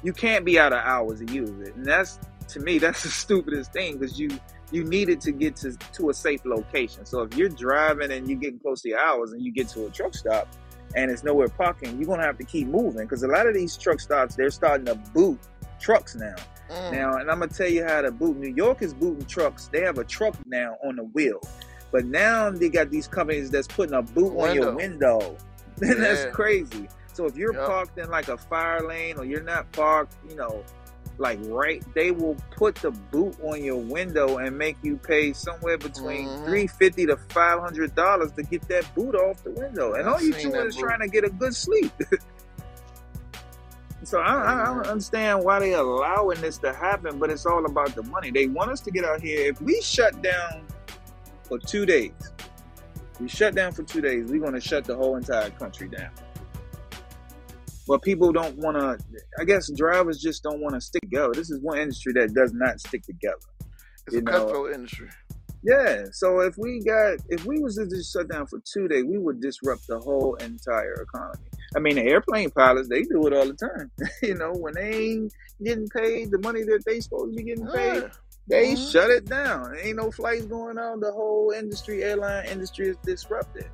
[0.03, 2.19] you can't be out of hours to use it, and that's
[2.49, 4.29] to me that's the stupidest thing because you
[4.71, 7.05] you needed to get to, to a safe location.
[7.05, 9.86] So if you're driving and you're getting close to your hours and you get to
[9.86, 10.47] a truck stop
[10.95, 13.75] and it's nowhere parking, you're gonna have to keep moving because a lot of these
[13.75, 15.39] truck stops they're starting to boot
[15.79, 16.36] trucks now.
[16.72, 16.91] Mm.
[16.93, 18.38] Now, and I'm gonna tell you how to boot.
[18.38, 19.67] New York is booting trucks.
[19.72, 21.41] They have a truck now on the wheel,
[21.91, 25.36] but now they got these companies that's putting a boot on your window.
[25.82, 26.88] And that's crazy.
[27.13, 27.67] So if you're Yup.
[27.67, 30.63] parked in like a fire lane or you're not parked, you know,
[31.17, 35.78] like right, they will put the boot on your window and make you pay somewhere
[35.78, 36.45] between Mhm.
[36.45, 39.93] three fifty to five hundred dollars to get that boot off the window.
[39.93, 40.84] And I've all you doing is boot.
[40.84, 41.91] trying to get a good sleep.
[44.04, 47.66] So I, I, I don't understand why they're allowing this to happen, but it's all
[47.66, 48.32] about the money.
[48.32, 49.49] They want us to get out here.
[49.49, 50.66] If we shut down
[51.43, 52.12] for two days,
[53.20, 56.10] we shut down for two days, we're going to shut the whole entire country down.
[57.88, 58.97] But people don't want to.
[59.39, 61.34] I guess drivers just don't want to stick together.
[61.34, 63.36] This is one industry that does not stick together.
[64.08, 65.10] It's you a cutthroat industry.
[65.64, 66.06] Yeah.
[66.12, 69.18] So if we got, if we was to just shut down for two days, we
[69.18, 71.43] would disrupt the whole entire economy.
[71.76, 73.91] I mean, the airplane pilots, they do it all the time.
[74.22, 77.67] you know, when they ain't getting paid the money that they supposed to be getting
[77.67, 78.03] paid,
[78.47, 78.91] they Mhm.
[78.91, 79.76] shut it down.
[79.82, 80.99] Ain't no flights going on.
[80.99, 83.69] The whole industry, airline industry, is disrupted.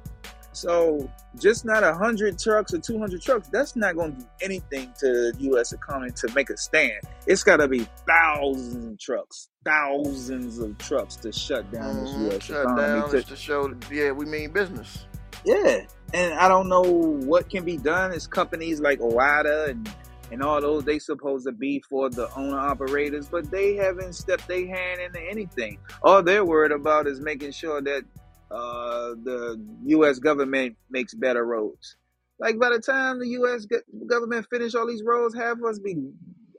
[0.53, 1.07] So
[1.39, 4.91] just not a hundred trucks or two hundred trucks, that's not going to do anything
[4.99, 5.71] to the U.S.
[5.71, 6.99] economy to make a stand.
[7.27, 12.31] It's got to be thousands of trucks, thousands of trucks to shut down this Mhm.
[12.31, 12.43] U.S.
[12.43, 12.81] Shut economy.
[13.01, 15.05] down to- to show that yeah we mean business.
[15.45, 15.81] yeah,
[16.13, 18.11] and I don't know what can be done.
[18.13, 19.89] It's companies like OOIDA and
[20.31, 24.47] and all those they supposed to be for the owner operators, but they haven't stepped
[24.47, 25.79] their hand into anything.
[26.03, 28.03] All they're worried about is making sure that
[28.51, 30.19] uh, the U.S.
[30.19, 31.95] government makes better roads.
[32.39, 33.65] Like by the time the U.S.
[33.65, 35.95] go- government finish all these roads, half of us be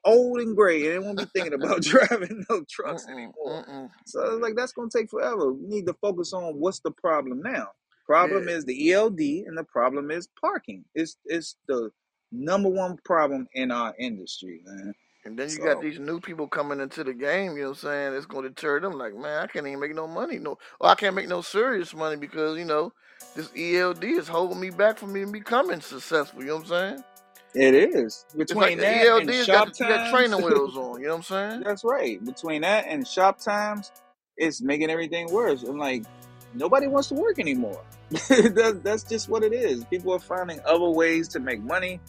[0.05, 3.35] old and gray, and they won't be thinking about driving no trucks anymore.
[3.47, 3.91] mm-mm.
[4.07, 5.53] So like that's gonna take forever.
[5.53, 7.69] We need to focus on what's the problem now.
[8.09, 8.55] Problem Yeah.
[8.57, 10.85] is the ELD, and the problem is parking.
[10.97, 11.93] It's it's the
[12.33, 14.95] number one problem in our industry, man.
[15.27, 17.85] And then you So- got these new people coming into the game, you know what
[17.85, 18.15] I'm saying?
[18.15, 18.95] It's going to deter them.
[18.95, 20.39] Like, man, I can't even make no money.
[20.39, 22.93] No, or I can't make no serious money because, you know,
[23.37, 26.43] this ELD is holding me back from me becoming successful.
[26.43, 27.05] You know what I'm saying?
[27.55, 30.13] It is between like the that ELD and shop got, you got times.
[30.13, 31.01] training wheels on.
[31.01, 31.63] You know what I'm saying?
[31.65, 32.25] That's right.
[32.25, 33.93] Between that and shop times,
[34.37, 35.63] it's making everything worse.
[35.65, 36.05] I'm like,
[36.55, 37.83] nobody wants to work anymore.
[38.11, 39.85] that, that's just what it is.
[39.85, 42.01] People are finding other ways to make money.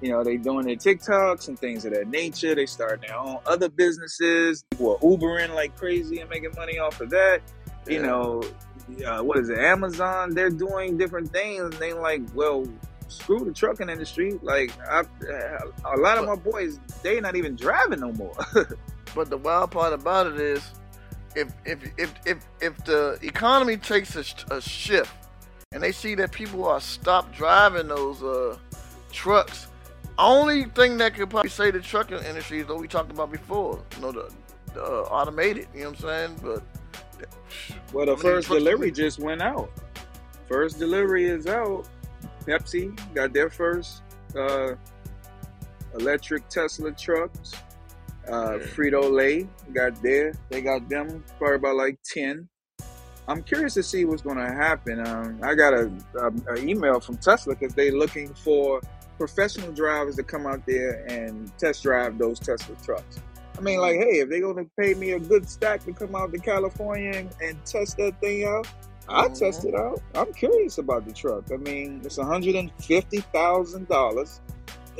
[0.00, 2.54] You know, they doing their TikToks and things of that nature.
[2.54, 4.64] They start their own other businesses.
[4.70, 7.40] People are Ubering like crazy and making money off of that.
[7.86, 8.06] You Yeah.
[8.06, 8.42] know,
[9.06, 9.58] uh, what is it?
[9.58, 10.34] Amazon.
[10.34, 11.60] They're doing different things.
[11.60, 12.66] And they like, well,
[13.08, 14.38] screw the trucking industry.
[14.42, 15.02] Like, I,
[15.84, 18.36] a lot of my boys, they not even driving no more.
[19.12, 20.62] But the wild part about it is,
[21.36, 24.24] if if if if, if the economy takes a,
[24.54, 25.12] a shift,
[25.72, 28.56] and they see that people are stopped driving those uh,
[29.12, 29.68] trucks,
[30.18, 33.82] only thing that could probably say the trucking industry is what we talked about before.
[33.96, 34.30] You know, the,
[34.74, 35.68] the uh, automated.
[35.74, 36.40] You know what I'm saying?
[36.42, 36.62] But
[37.92, 39.70] Well, the first delivery just went out.
[40.48, 41.86] First delivery is out.
[42.44, 44.02] Pepsi got their first
[44.36, 44.74] uh,
[45.98, 47.52] electric Tesla trucks.
[48.30, 50.34] Uh, Frito Lay got there.
[50.50, 52.48] They got them probably about like ten.
[53.28, 55.04] I'm curious to see what's going to happen.
[55.06, 58.80] Um, I got a, a, a email from Tesla because they're looking for
[59.18, 63.18] professional drivers to come out there and test drive those Tesla trucks.
[63.56, 66.14] I mean, like, hey, if they're going to pay me a good stack to come
[66.16, 68.66] out to California and, and test that thing out,
[69.08, 69.38] I Mhm.
[69.38, 70.00] test it out.
[70.14, 71.44] I'm curious about the truck.
[71.52, 74.40] I mean, it's $150,000.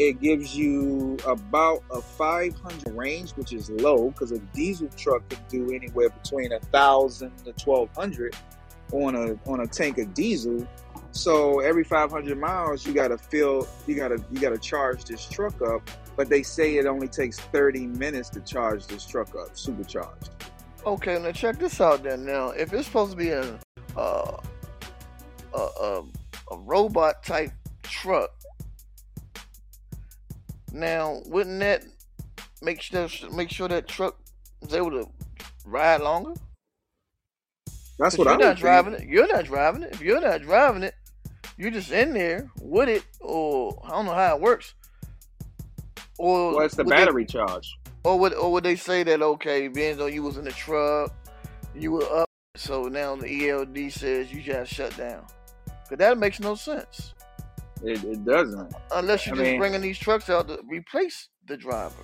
[0.00, 5.38] It gives you about a 500 range, which is low because a diesel truck can
[5.50, 8.34] do anywhere between a thousand to 1200
[8.92, 10.66] on a on a tank of diesel.
[11.10, 15.90] So every 500 miles, you gotta fill, you gotta you gotta charge this truck up.
[16.16, 20.30] But they say it only takes 30 minutes to charge this truck up, supercharged.
[20.86, 22.24] Okay, now check this out then.
[22.24, 23.58] Now, if it's supposed to be a
[23.98, 24.40] uh,
[25.52, 26.04] a, a,
[26.52, 28.30] a robot type truck,
[30.72, 31.84] now wouldn't that
[32.62, 34.16] make sure make sure that truck
[34.62, 35.08] is able to
[35.64, 36.34] ride longer?
[37.98, 39.06] That's what you're I'm not driving it.
[39.06, 39.92] You're not driving it.
[39.92, 40.94] If you're not driving it,
[41.58, 44.74] you're just in there with it, or I don't know how it works.
[46.18, 47.78] Or Well, it's the would they- battery charge.
[48.04, 51.12] or would or would they say that okay, being though you was in the truck,
[51.74, 55.26] you were up, so now the ELD says you just shut down?
[55.88, 57.14] Cause that makes no sense
[57.82, 58.72] It, it doesn't.
[58.92, 61.94] unless you're I just mean- bringing these trucks out to replace the driver.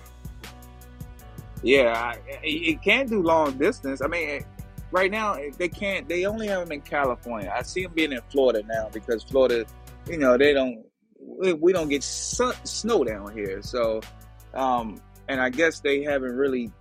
[1.63, 4.01] Yeah, I, it it can't do long distance.
[4.01, 4.45] I mean,
[4.91, 6.07] right now they can't.
[6.07, 7.51] They only have them in California.
[7.53, 9.65] I see them being in Florida now because Florida,
[10.07, 10.85] you know, they don't.
[11.19, 14.01] We we don't get sun, snow down here, so,
[14.53, 16.71] um, and I guess they haven't really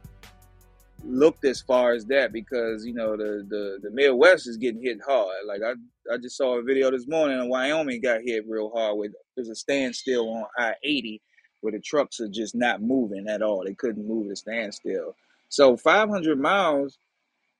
[1.06, 4.98] looked as far as that because you know the the the Midwest is getting hit
[5.06, 5.46] hard.
[5.46, 5.72] Like I
[6.12, 9.48] I just saw a video this morning, and Wyoming got hit real hard with there's
[9.48, 11.22] a standstill on I eighty
[11.60, 13.64] where the trucks are just not moving at all.
[13.64, 15.16] They couldn't move the standstill.
[15.48, 16.98] So 500 miles,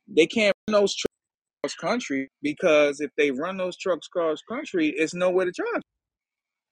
[0.08, 1.12] they can't run those trucks
[1.62, 5.82] cross country because if they run those trucks cross country, it's nowhere to charge.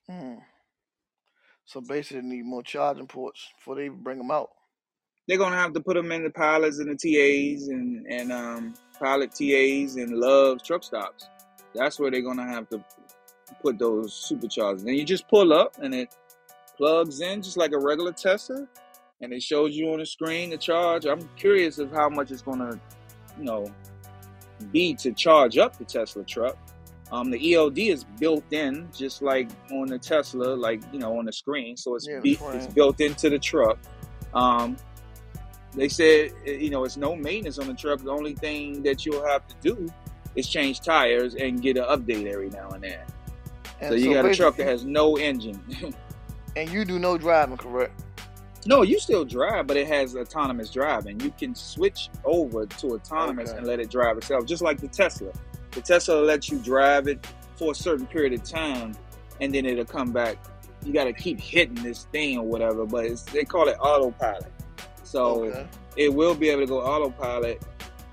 [0.08, 0.38] Hmm.
[1.64, 4.50] So basically, they need more charging ports before they even bring them out.
[5.26, 8.74] They're gonna have to put them in the pilots and the TAs and and um,
[8.98, 11.28] pilot TAs and love truck stops.
[11.74, 12.84] That's where they're gonna have to
[13.62, 14.80] put those superchargers.
[14.80, 16.14] And you just pull up and it
[16.76, 18.66] plugs in just like a regular Tesla,
[19.20, 21.06] and it shows you on the screen the charge.
[21.06, 22.78] I'm curious of how much it's gonna,
[23.38, 23.66] you know,
[24.72, 26.56] be to charge up the Tesla truck.
[27.12, 31.26] Um, the ELD is built in, just like on the Tesla, like you know, on
[31.26, 31.76] the screen.
[31.76, 33.78] So it's Yeah, be, it's built into the truck.
[34.32, 34.76] Um,
[35.74, 38.00] they said, eh, you know, it's no maintenance on the truck.
[38.00, 39.92] The only thing that you'll have to do
[40.34, 43.00] is change tires and get an update every now and then.
[43.80, 45.60] And so you got a truck that has no engine.
[46.56, 48.00] and you do no driving, correct?
[48.66, 51.20] no, you still drive, but it has autonomous driving.
[51.20, 53.58] You can switch over to autonomous Okay.
[53.58, 55.32] and let it drive itself, just like the Tesla.
[55.72, 58.94] The Tesla lets you drive it for a certain period of time,
[59.40, 60.38] and then it'll come back.
[60.82, 64.50] You got to keep hitting this thing or whatever, but it's, they call it autopilot.
[65.14, 65.66] So Okay.
[65.96, 67.62] it will be able to go autopilot.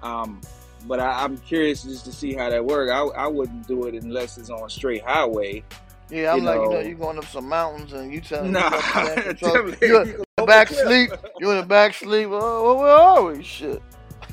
[0.03, 0.39] Um,
[0.85, 2.91] but I, I'm curious just to see how that works.
[2.91, 5.63] I, I wouldn't do it unless it's on a straight highway.
[6.11, 8.69] Yeah, I'm you like, you know, you're going up some mountains and you telling Nah,
[8.69, 9.53] me about the damn control.
[9.55, 11.11] definitely, you in the back sleep.
[11.39, 12.29] You're in the back sleep.
[12.31, 13.41] Oh, where are we?
[13.41, 13.81] Shit.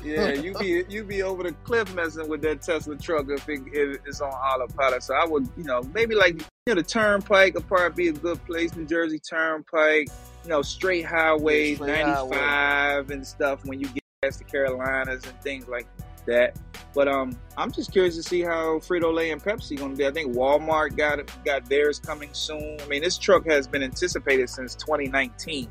[0.03, 3.61] Yeah, you be you be over the cliff messing with that Tesla truck if, it,
[3.73, 5.01] if it's on autopilot.
[5.03, 8.13] So I would, you know, maybe like you know the Turnpike would probably be a
[8.21, 8.75] good place.
[8.75, 10.09] New Jersey Turnpike,
[10.49, 13.63] you know, straight highways, straight ninety five and stuff.
[13.65, 15.85] When you get past the Carolinas and things like
[16.25, 16.57] that.
[16.95, 20.07] But um, I'm just curious to see how Frito Lay and Pepsi going to be.
[20.07, 22.79] I think Walmart got got theirs coming soon.
[22.81, 25.69] I mean, this truck has been anticipated since 2019.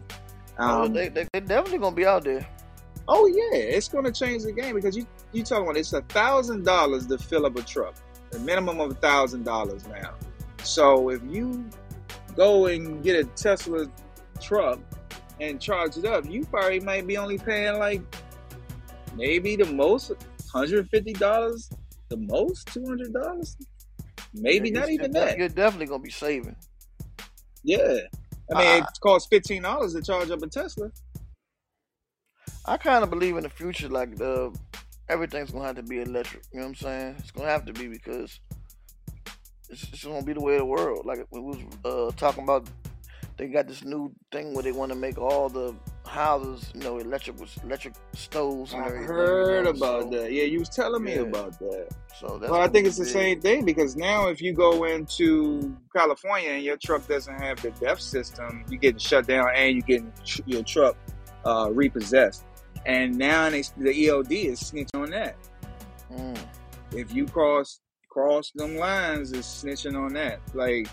[0.61, 2.47] oh, Um, they, they, they definitely gonna be out there.
[3.09, 6.03] Oh yeah, it's going to change the game because you you talking about it's a
[6.03, 7.97] thousand dollars to fill up a truck,
[8.33, 10.15] a minimum of a thousand dollars now.
[10.63, 11.69] So if you
[12.37, 13.89] go and get a Tesla
[14.41, 14.79] truck
[15.41, 18.03] and charge it up, you probably might be only paying like
[19.15, 20.13] maybe the most
[20.53, 21.71] hundred fifty dollars,
[22.09, 23.57] the most two hundred dollars,
[24.35, 25.39] maybe Yeah, not even that.
[25.39, 26.57] You're definitely gonna be saving.
[27.65, 27.99] Yeah,
[28.55, 28.89] I mean Ah.
[28.89, 30.91] it costs fifteen dollars to charge up a Tesla.
[32.65, 34.55] I kind of believe in the future, like the
[35.09, 36.45] everything's gonna have to be electric.
[36.53, 37.17] You know what I'm saying?
[37.19, 38.41] It's gonna have to be because
[39.71, 41.07] it's, it's gonna be the way of the world.
[41.07, 42.69] Like we was uh, talking about,
[43.39, 45.73] they got this new thing where they want to make all the
[46.05, 50.33] houses, you know, electric electric stoves and I heard you know, about so, that.
[50.33, 51.21] Yeah, you was telling me Yeah.
[51.21, 51.89] about that.
[52.19, 55.77] So that's Well, I think it's the same thing because now if you go into
[55.95, 59.87] California and your truck doesn't have the DEF system, you're getting shut down and you're
[59.87, 60.97] getting tr- your truck
[61.45, 62.45] uh, repossessed.
[62.87, 65.37] And now they, the ELD is snitching on that.
[66.13, 66.39] Mm.
[66.93, 70.41] If you cross cross them lines, is snitching on that.
[70.55, 70.89] Like,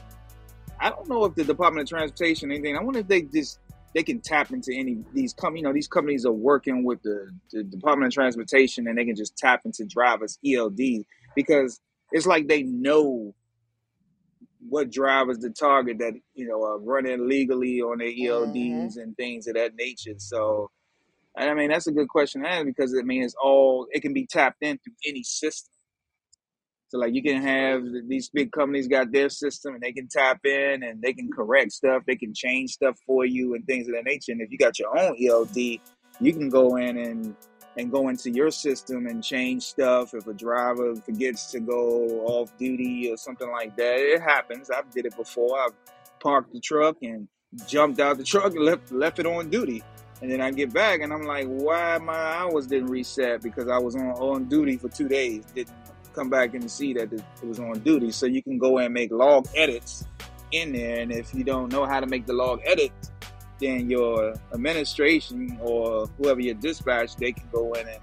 [0.79, 2.77] I don't know if the Department of Transportation anything.
[2.77, 3.59] I wonder if they just
[3.95, 7.31] they can tap into any these com- you know these companies are working with the,
[7.51, 11.79] the Department of Transportation and they can just tap into drivers ELD because
[12.11, 13.33] it's like they know
[14.67, 18.99] what drivers to target that you know are running legally on their ELDs mm-hmm.
[18.99, 20.15] and things of that nature.
[20.17, 20.69] So
[21.37, 24.13] I mean that's a good question to ask because I mean it's all it can
[24.13, 25.71] be tapped in through any system.
[26.89, 30.45] So like you can have these big companies got their system and they can tap
[30.45, 33.95] in and they can correct stuff, they can change stuff for you and things of
[33.95, 34.31] that nature.
[34.31, 37.35] And if you got your own ELD, you can go in and
[37.77, 40.13] and go into your system and change stuff.
[40.13, 44.69] If a driver forgets to go off duty or something like that, it happens.
[44.69, 45.59] I've did it before.
[45.59, 45.73] I've
[46.19, 47.27] parked the truck and
[47.67, 49.83] jumped out the truck and left left it on duty.
[50.21, 53.77] And then I get back and I'm like, why my hours didn't reset because I
[53.77, 55.43] was on on duty for two days.
[55.53, 55.73] Didn't
[56.15, 58.11] come back and see that it was on duty.
[58.11, 60.05] So you can go and make log edits
[60.51, 60.99] in there.
[61.01, 62.91] And if you don't know how to make the log edit,
[63.59, 67.99] then your administration or whoever your dispatch, they can go in and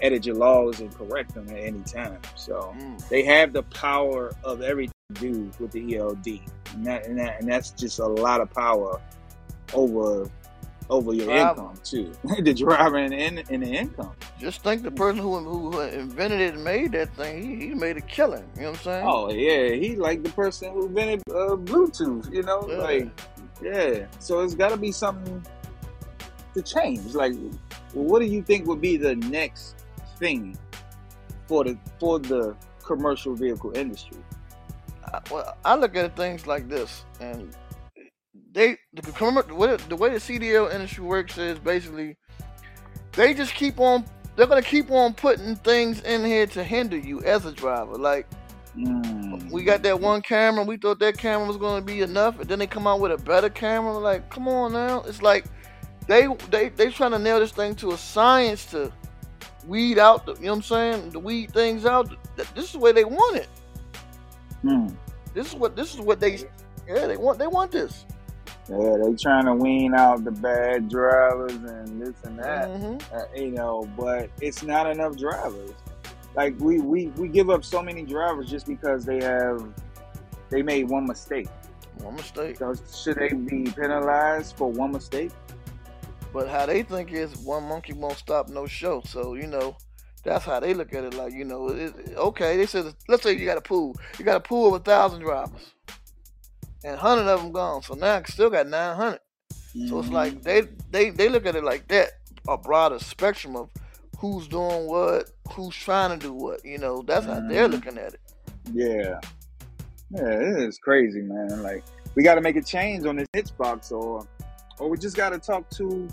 [0.00, 2.18] edit your logs and correct them at any time.
[2.34, 3.08] So Mm.
[3.08, 6.42] they have the power of everything to do with the ELD,
[6.74, 9.00] and that, and, that, and that's just a lot of power
[9.74, 10.28] over
[10.92, 11.50] over your Driver.
[11.62, 12.12] income too.
[12.42, 14.12] the driver and, and, and the income.
[14.38, 17.96] Just think the person who who invented it and made that thing, he, he made
[17.96, 18.44] a killing.
[18.56, 19.06] You know what I'm saying?
[19.08, 22.32] Oh yeah, he like the person who invented uh, Bluetooth.
[22.32, 22.76] You know, Yeah.
[22.78, 23.08] like
[23.62, 24.06] yeah.
[24.18, 25.44] So it's got to be something
[26.54, 27.14] to change.
[27.14, 27.34] Like,
[27.94, 29.76] what do you think would be the next
[30.18, 30.56] thing
[31.46, 34.18] for the for the commercial vehicle industry?
[35.12, 37.56] I, well, I look at things like this, and
[38.52, 39.02] they the,
[39.88, 42.16] the way the CDL industry works is basically
[43.12, 44.04] they just keep on.
[44.36, 47.96] They're gonna keep on putting things in here to hinder you as a driver.
[47.96, 48.26] Like
[48.76, 49.50] Mm.
[49.50, 52.58] we got that one camera, we thought that camera was gonna be enough, and then
[52.58, 53.92] they come out with a better camera.
[53.98, 55.44] Like, come on now, it's like
[56.06, 58.90] they they they trying to nail this thing to a science to
[59.66, 62.16] weed out the you know what I'm saying, to weed things out.
[62.36, 63.48] This is the way they want it.
[64.64, 64.96] Mm.
[65.34, 66.38] This is what this is what they
[66.88, 68.06] yeah they want they want this.
[68.68, 72.70] Yeah, they trying to wean out the bad drivers and this and that.
[72.70, 75.72] hmm uh, you know, but it's not enough drivers.
[76.34, 79.62] Like we, we we give up so many drivers just because they have
[80.48, 81.48] they made one mistake.
[81.98, 82.56] One mistake.
[82.58, 85.30] So should they be penalized for one mistake?
[86.32, 89.02] But how they think is one monkey won't stop no show.
[89.04, 89.76] So you know,
[90.24, 91.14] that's how they look at it.
[91.14, 94.36] Like you know, it, okay, they said let's say you got a pool, you got
[94.36, 95.74] a pool of a thousand drivers,
[96.84, 97.82] and hundred of them gone.
[97.82, 99.20] So now I still got nine hundred.
[99.88, 102.10] So it's like they they they look at it like that,
[102.48, 103.70] a broader spectrum of
[104.18, 106.64] who's doing what, who's trying to do what.
[106.64, 107.72] You know, that's how they're Mhm.
[107.72, 108.20] looking at it.
[108.72, 109.18] yeah,
[110.10, 111.62] yeah, it is crazy, man.
[111.62, 114.26] Like we got to make a change on this snitch box, or
[114.78, 116.08] or we just got to talk to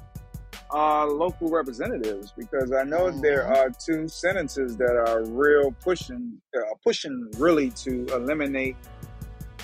[0.71, 3.57] our local representatives because I know there Mhm.
[3.57, 8.75] are two senators that are real pushing, uh, pushing really to eliminate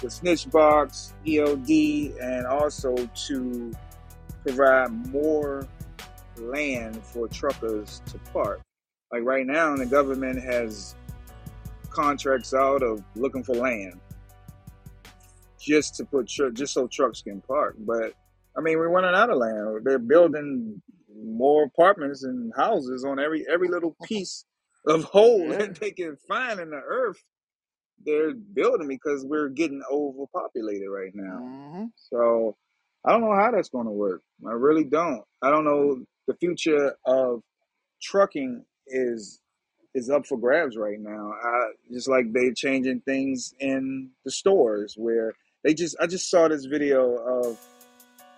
[0.01, 1.69] the snitch box, ELD,
[2.21, 2.95] and also
[3.27, 3.71] to
[4.43, 5.67] provide more
[6.37, 8.61] land for truckers to park.
[9.11, 10.95] Like right now, the government has
[11.89, 13.99] contracts out of looking for land
[15.59, 17.75] just to put tr- just so trucks can park.
[17.79, 18.13] But
[18.57, 19.81] I mean, we're running out of land.
[19.83, 20.81] They're building
[21.23, 24.45] more apartments and houses on every every little piece
[24.87, 25.57] of hole Yeah.
[25.57, 27.23] that they can find in the earth.
[28.03, 31.37] They're building because we're getting overpopulated right now.
[31.37, 32.55] hmm So
[33.05, 34.21] I don't know how that's going to work.
[34.47, 35.23] I really don't.
[35.41, 36.03] I don't know.
[36.27, 37.41] The future of
[38.01, 39.39] trucking is
[39.93, 41.33] is up for grabs right now.
[41.41, 45.33] I, just like they're changing things in the stores where
[45.63, 45.95] they just.
[46.01, 47.57] I just saw this video of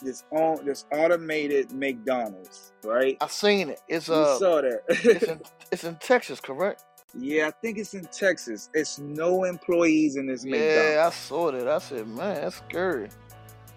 [0.01, 2.71] this on this automated McDonald's.
[2.83, 3.17] Right?
[3.21, 3.81] I've seen it.
[3.87, 4.81] It's You uh, saw that?
[4.89, 5.41] it's in
[5.71, 6.83] it's in Texas, correct?
[7.19, 8.69] Yeah, I think it's in Texas.
[8.73, 10.75] It's no employees in this McDonald's.
[10.75, 11.67] Yeah, I saw that.
[11.67, 13.09] I said, man, that's scary.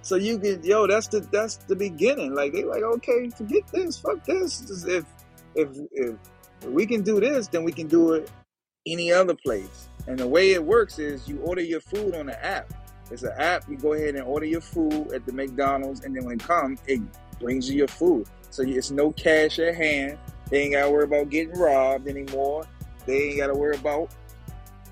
[0.02, 2.34] So you can, yo, that's the that's the beginning.
[2.34, 4.60] Like they like, okay, forget this, fuck this.
[4.60, 5.04] Just If
[5.54, 6.16] if if
[6.64, 8.30] we can do this, then we can do it
[8.86, 9.88] any other place.
[10.06, 12.72] And the way it works is you order your food on the app.
[13.10, 13.68] It's an app.
[13.68, 16.80] You go ahead and order your food at the McDonald's, and then when it comes,
[16.86, 17.00] it
[17.38, 18.26] brings you your food.
[18.50, 20.18] So it's no cash at hand.
[20.48, 22.66] They ain't gotta worry about getting robbed anymore.
[23.10, 24.10] They ain't gotta worry about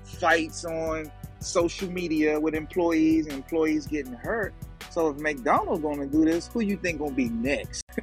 [0.03, 1.09] fights on
[1.39, 4.53] social media with employees and employees getting hurt.
[4.89, 7.83] So if McDonald's gonna do this, who you think gonna be next?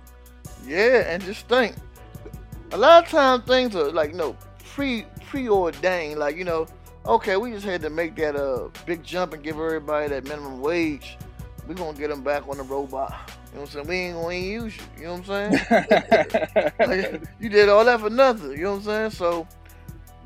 [0.66, 1.76] Yeah, and just think,
[2.72, 6.18] a lot of times things are like you know pre preordained.
[6.18, 6.66] Like you know,
[7.06, 10.60] okay, we just had to make that uh big jump and give everybody that minimum
[10.60, 11.18] wage.
[11.68, 13.30] We gonna get them back on the robot.
[13.52, 13.88] You know what I'm saying?
[13.88, 14.82] We ain't gonna use you.
[14.98, 16.72] You know what I'm saying?
[17.12, 18.50] like, you did all that for nothing.
[18.50, 19.10] You know what I'm saying?
[19.10, 19.46] So,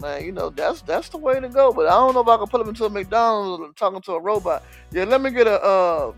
[0.00, 1.72] man, you know that's that's the way to go.
[1.72, 4.20] But I don't know if I can put him into a McDonald's talking to a
[4.20, 4.62] robot.
[4.92, 6.12] Yeah, let me get a uh,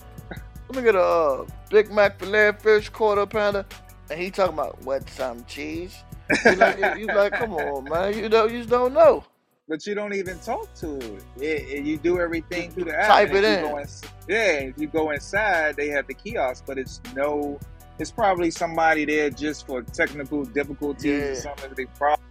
[0.68, 3.64] let me get a uh, Big Mac filet fish quarter pounder,
[4.10, 6.02] and he talking about what some cheese.
[6.44, 8.16] You like, you like, come on, man.
[8.16, 9.24] You know, you just don't know.
[9.68, 11.22] but you don't even talk to it.
[11.40, 13.08] It- you do everything through the app.
[13.08, 13.64] Type it in.
[13.78, 17.58] ins- yeah, if you go inside, they have the kiosk, but it's no.
[17.98, 21.18] It's probably somebody there just for technical difficulties Yeah.
[21.28, 21.72] or something.
[21.76, 22.24] They probably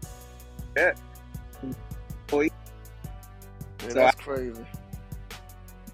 [0.76, 0.94] Yeah,
[3.90, 4.66] So that's crazy.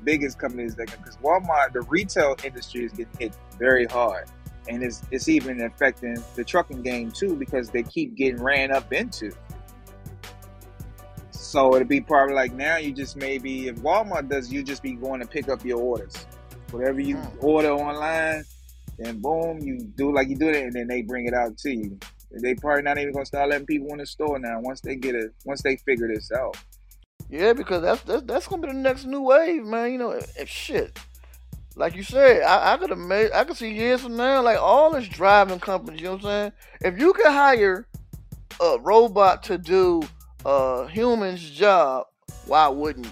[0.03, 4.25] biggest companies that can because Walmart, the retail industry is getting hit very hard,
[4.67, 8.91] and it's it's even affecting the trucking game too because they keep getting ran up
[8.93, 9.31] into.
[11.31, 14.93] So it'd be probably like now you just maybe if Walmart does, you just be
[14.93, 16.27] going to pick up your orders,
[16.71, 17.37] whatever you Hmm.
[17.39, 18.43] order online,
[18.97, 21.71] then boom, you do like you do it, and then they bring it out to
[21.71, 21.99] you.
[22.31, 25.15] They probably not even gonna start letting people in the store now once they get
[25.15, 26.57] it once they figure this out.
[27.29, 29.91] Yeah, because that's that's, that's gonna be the next new wave, man.
[29.91, 30.97] You know, if, if shit,
[31.75, 34.91] like you said, I, I could imagine, I could see years from now, like all
[34.91, 35.99] this driving companies.
[35.99, 36.51] You know what I'm saying?
[36.81, 37.87] If you could hire
[38.61, 40.03] a robot to do
[40.45, 42.07] a human's job,
[42.45, 43.11] why wouldn't you?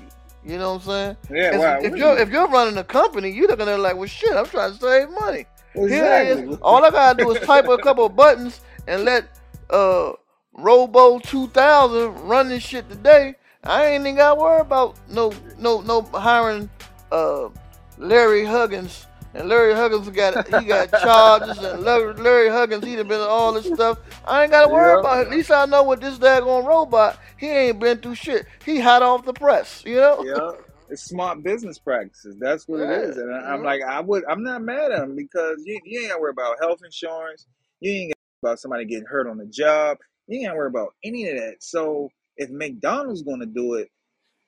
[0.53, 1.17] You know what I'm saying?
[1.31, 1.79] Yeah, wow.
[1.81, 4.45] if you're if you're running a company, you're looking at it like, well, shit, I'm
[4.45, 5.45] trying to save money.
[5.73, 6.53] Exactly.
[6.53, 6.59] is.
[6.61, 9.27] All I gotta do is type a couple of buttons and let
[9.71, 10.13] uh
[10.53, 13.35] Robo 2000 run this shit today.
[13.65, 16.69] I ain't even gotta worry about no no no hiring
[17.11, 17.49] uh
[17.97, 19.07] Larry Huggins.
[19.33, 23.53] And Larry Huggins got he got charges and Larry, Larry Huggins he done been all
[23.53, 23.99] this stuff.
[24.25, 24.95] I ain't gotta worry Yeah.
[24.95, 25.27] about it.
[25.27, 27.19] At least I know what this daggone robot.
[27.37, 28.45] He ain't been through shit.
[28.65, 30.27] He hot off the press, you know?
[30.27, 30.51] yeah,
[30.89, 32.37] it's smart business practices.
[32.39, 33.17] That's what Yeah, it is.
[33.17, 33.63] And I, I'm yeah.
[33.63, 36.31] like, I would, I'm not mad at him because you, you ain't got to worry
[36.31, 37.47] about health insurance.
[37.81, 39.97] You ain't got to worry about somebody getting hurt on the job.
[40.27, 41.55] You ain't got to worry about any of that.
[41.61, 43.89] So if McDonald's to do it,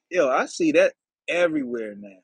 [0.10, 0.94] yo, I see that
[1.28, 2.18] everywhere now.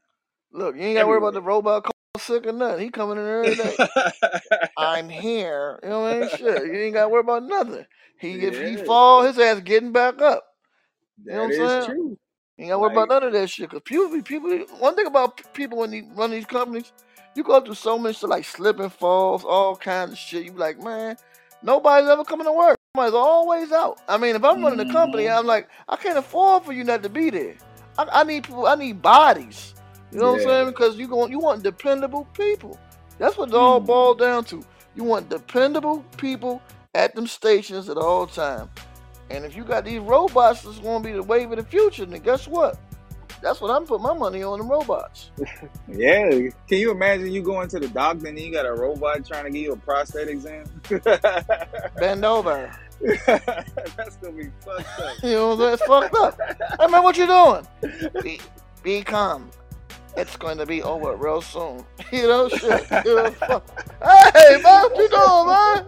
[0.52, 2.82] Look, you ain't gotta worry about the robot call sick or nothing.
[2.82, 3.76] He coming in every day.
[4.78, 5.80] I'm here.
[5.84, 6.30] You know what I mean?
[6.30, 7.86] Shit, you ain't got to worry about nothing.
[8.20, 10.44] He if he fall, his ass getting back up.
[11.26, 11.86] You know what I'm saying?
[11.86, 12.18] true.
[12.58, 13.70] You ain't got to worry about none of that shit.
[13.70, 14.50] Cause people, be- people.
[14.80, 16.92] One thing about people when they run these companies,
[17.36, 20.46] you go through so much shit like slip and falls, all kinds of shit.
[20.46, 21.18] You be like, man,
[21.62, 22.78] nobody's ever coming to work.
[22.96, 24.02] Somebody's always out.
[24.08, 25.40] I mean, if I'm running a company, mhm.
[25.40, 27.56] I'm like, I can't afford for you not to be there.
[27.98, 28.68] I, I need people.
[28.68, 29.74] I need bodies.
[30.12, 30.68] You know what I'm saying?
[30.68, 32.80] Because you going, you want dependable people.
[33.18, 33.88] That's what it all Mm.
[33.88, 34.64] boiled down to.
[34.96, 36.62] You want dependable people
[36.94, 38.70] at them stations at all time.
[39.30, 42.04] And if you got these robots that's going to be the wave of the future,
[42.04, 42.78] And guess what?
[43.42, 45.32] That's what I'm putting my money on, the robots.
[45.88, 46.30] Yeah.
[46.70, 49.52] Can you imagine you going to the doctor and you got a robot trying to
[49.52, 50.66] give you a prostate exam?
[52.00, 52.72] Bend over.
[53.28, 55.16] That's gonna be fucked up.
[55.24, 55.74] You know what I'm saying?
[55.74, 56.40] It's fucked up.
[56.80, 57.68] Hey, man, what you doing?
[58.24, 58.40] Be,
[58.84, 59.50] be calm.
[60.16, 61.84] It's going to be over real soon.
[62.12, 62.62] You know, shit.
[63.06, 63.68] You know, fuck.
[64.36, 65.86] Hey, man, what you doing, man?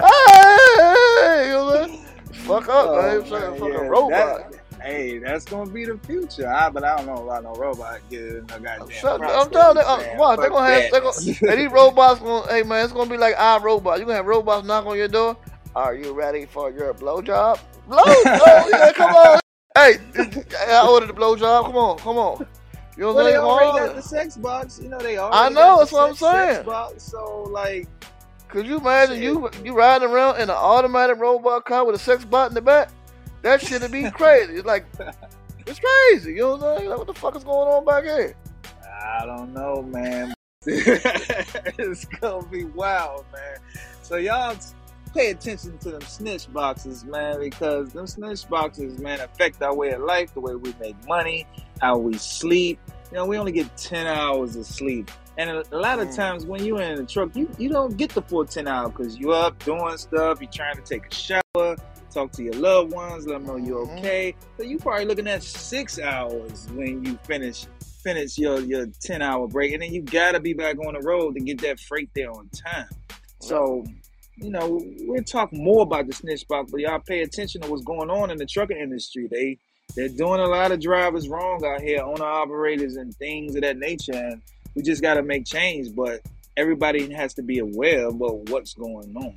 [0.00, 3.20] Hey, you know what Fuck up, Oh, man.
[3.20, 4.50] It's like a fucking yeah, robot.
[4.50, 6.48] that- hey, that's gonna be the future.
[6.52, 9.82] I, but I don't know about no robot getting a goddamn Shut, I'm telling you,
[9.82, 13.08] uh, watch, they're gonna have, they're gonna, hey, these robots gonna, hey man, it's gonna
[13.08, 13.98] be like our robot.
[13.98, 15.36] You're gonna have robots knock on your door.
[15.74, 17.58] Are you ready for your blowjob?
[17.88, 18.70] Blowjob?
[18.70, 19.38] yeah, come on.
[19.74, 19.96] Hey,
[20.68, 21.64] I ordered the blowjob.
[21.64, 22.46] Come on, come on.
[22.94, 24.78] You know what Well, I'm they already got the sex box.
[24.82, 25.34] You know they already.
[25.34, 27.02] I know, that's what I'm sex, sex box.
[27.04, 27.88] So like,
[28.48, 29.24] Could you imagine shit.
[29.24, 32.60] you you riding around in an automatic robot car with a sex bot in the
[32.60, 32.90] back?
[33.40, 34.56] That shit'd be crazy.
[34.56, 34.84] It's like
[35.66, 36.32] it's crazy.
[36.32, 36.90] You know what I'm saying?
[36.90, 38.36] Like what the fuck is going on back here?
[38.84, 40.34] I don't know, man.
[40.66, 43.56] it's gonna be wild, man.
[44.02, 44.54] So y'all
[45.14, 49.90] pay attention to them snitch boxes, man, because them snitch boxes, man, affect our way
[49.90, 51.46] of life, the way we make money,
[51.80, 52.78] how we sleep.
[53.10, 56.16] You know, we only get ten hours of sleep, and a, lot of Mm.
[56.16, 59.18] times when you're in the truck, you you don't get the full ten hours because
[59.18, 61.76] you up doing stuff, you're trying to take a shower.
[62.12, 63.98] Talk to your loved ones, let them know you're Mhm.
[63.98, 64.34] okay.
[64.58, 67.66] So you probably looking at six hours when you finish
[68.04, 71.34] finish your your 10 hour break and then you gotta be back on the road
[71.36, 72.88] to get that freight there on time
[73.40, 73.84] so
[74.36, 77.84] you know, we'll talk more about the snitch box, but y'all pay attention to what's
[77.84, 79.28] going on in the trucking industry.
[79.30, 79.58] They
[79.94, 83.76] they're doing a lot of drivers wrong out here, owner operators and things of that
[83.76, 84.40] nature, and
[84.74, 85.94] we just got to make change.
[85.94, 86.20] But
[86.56, 89.36] everybody has to be aware about what's going on.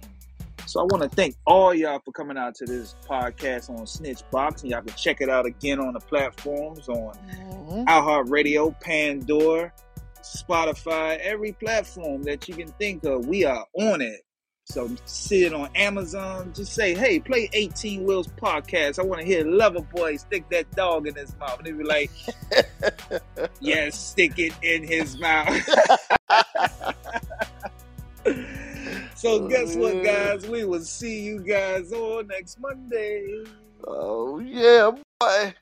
[0.68, 4.24] So I want to thank all y'all for coming out to this podcast on Snitch
[4.32, 7.84] Box, and y'all can check it out again on the platforms on mm-hmm.
[7.84, 9.72] iHeartRadio, Pandora,
[10.22, 13.28] Spotify, every platform that you can think of.
[13.28, 14.22] We are on it.
[14.66, 16.52] So see it on Amazon.
[16.54, 18.98] Just say, hey, play 18 Wheels podcast.
[18.98, 21.60] I want to hear Loverboy stick that dog in his mouth.
[21.60, 22.12] And they be like,
[23.62, 25.56] yes, stick it in his mouth.
[29.16, 30.48] so oh, guess what, guys?
[30.48, 33.46] We will see you guys on next Monday.
[33.86, 35.54] Oh yeah, boy.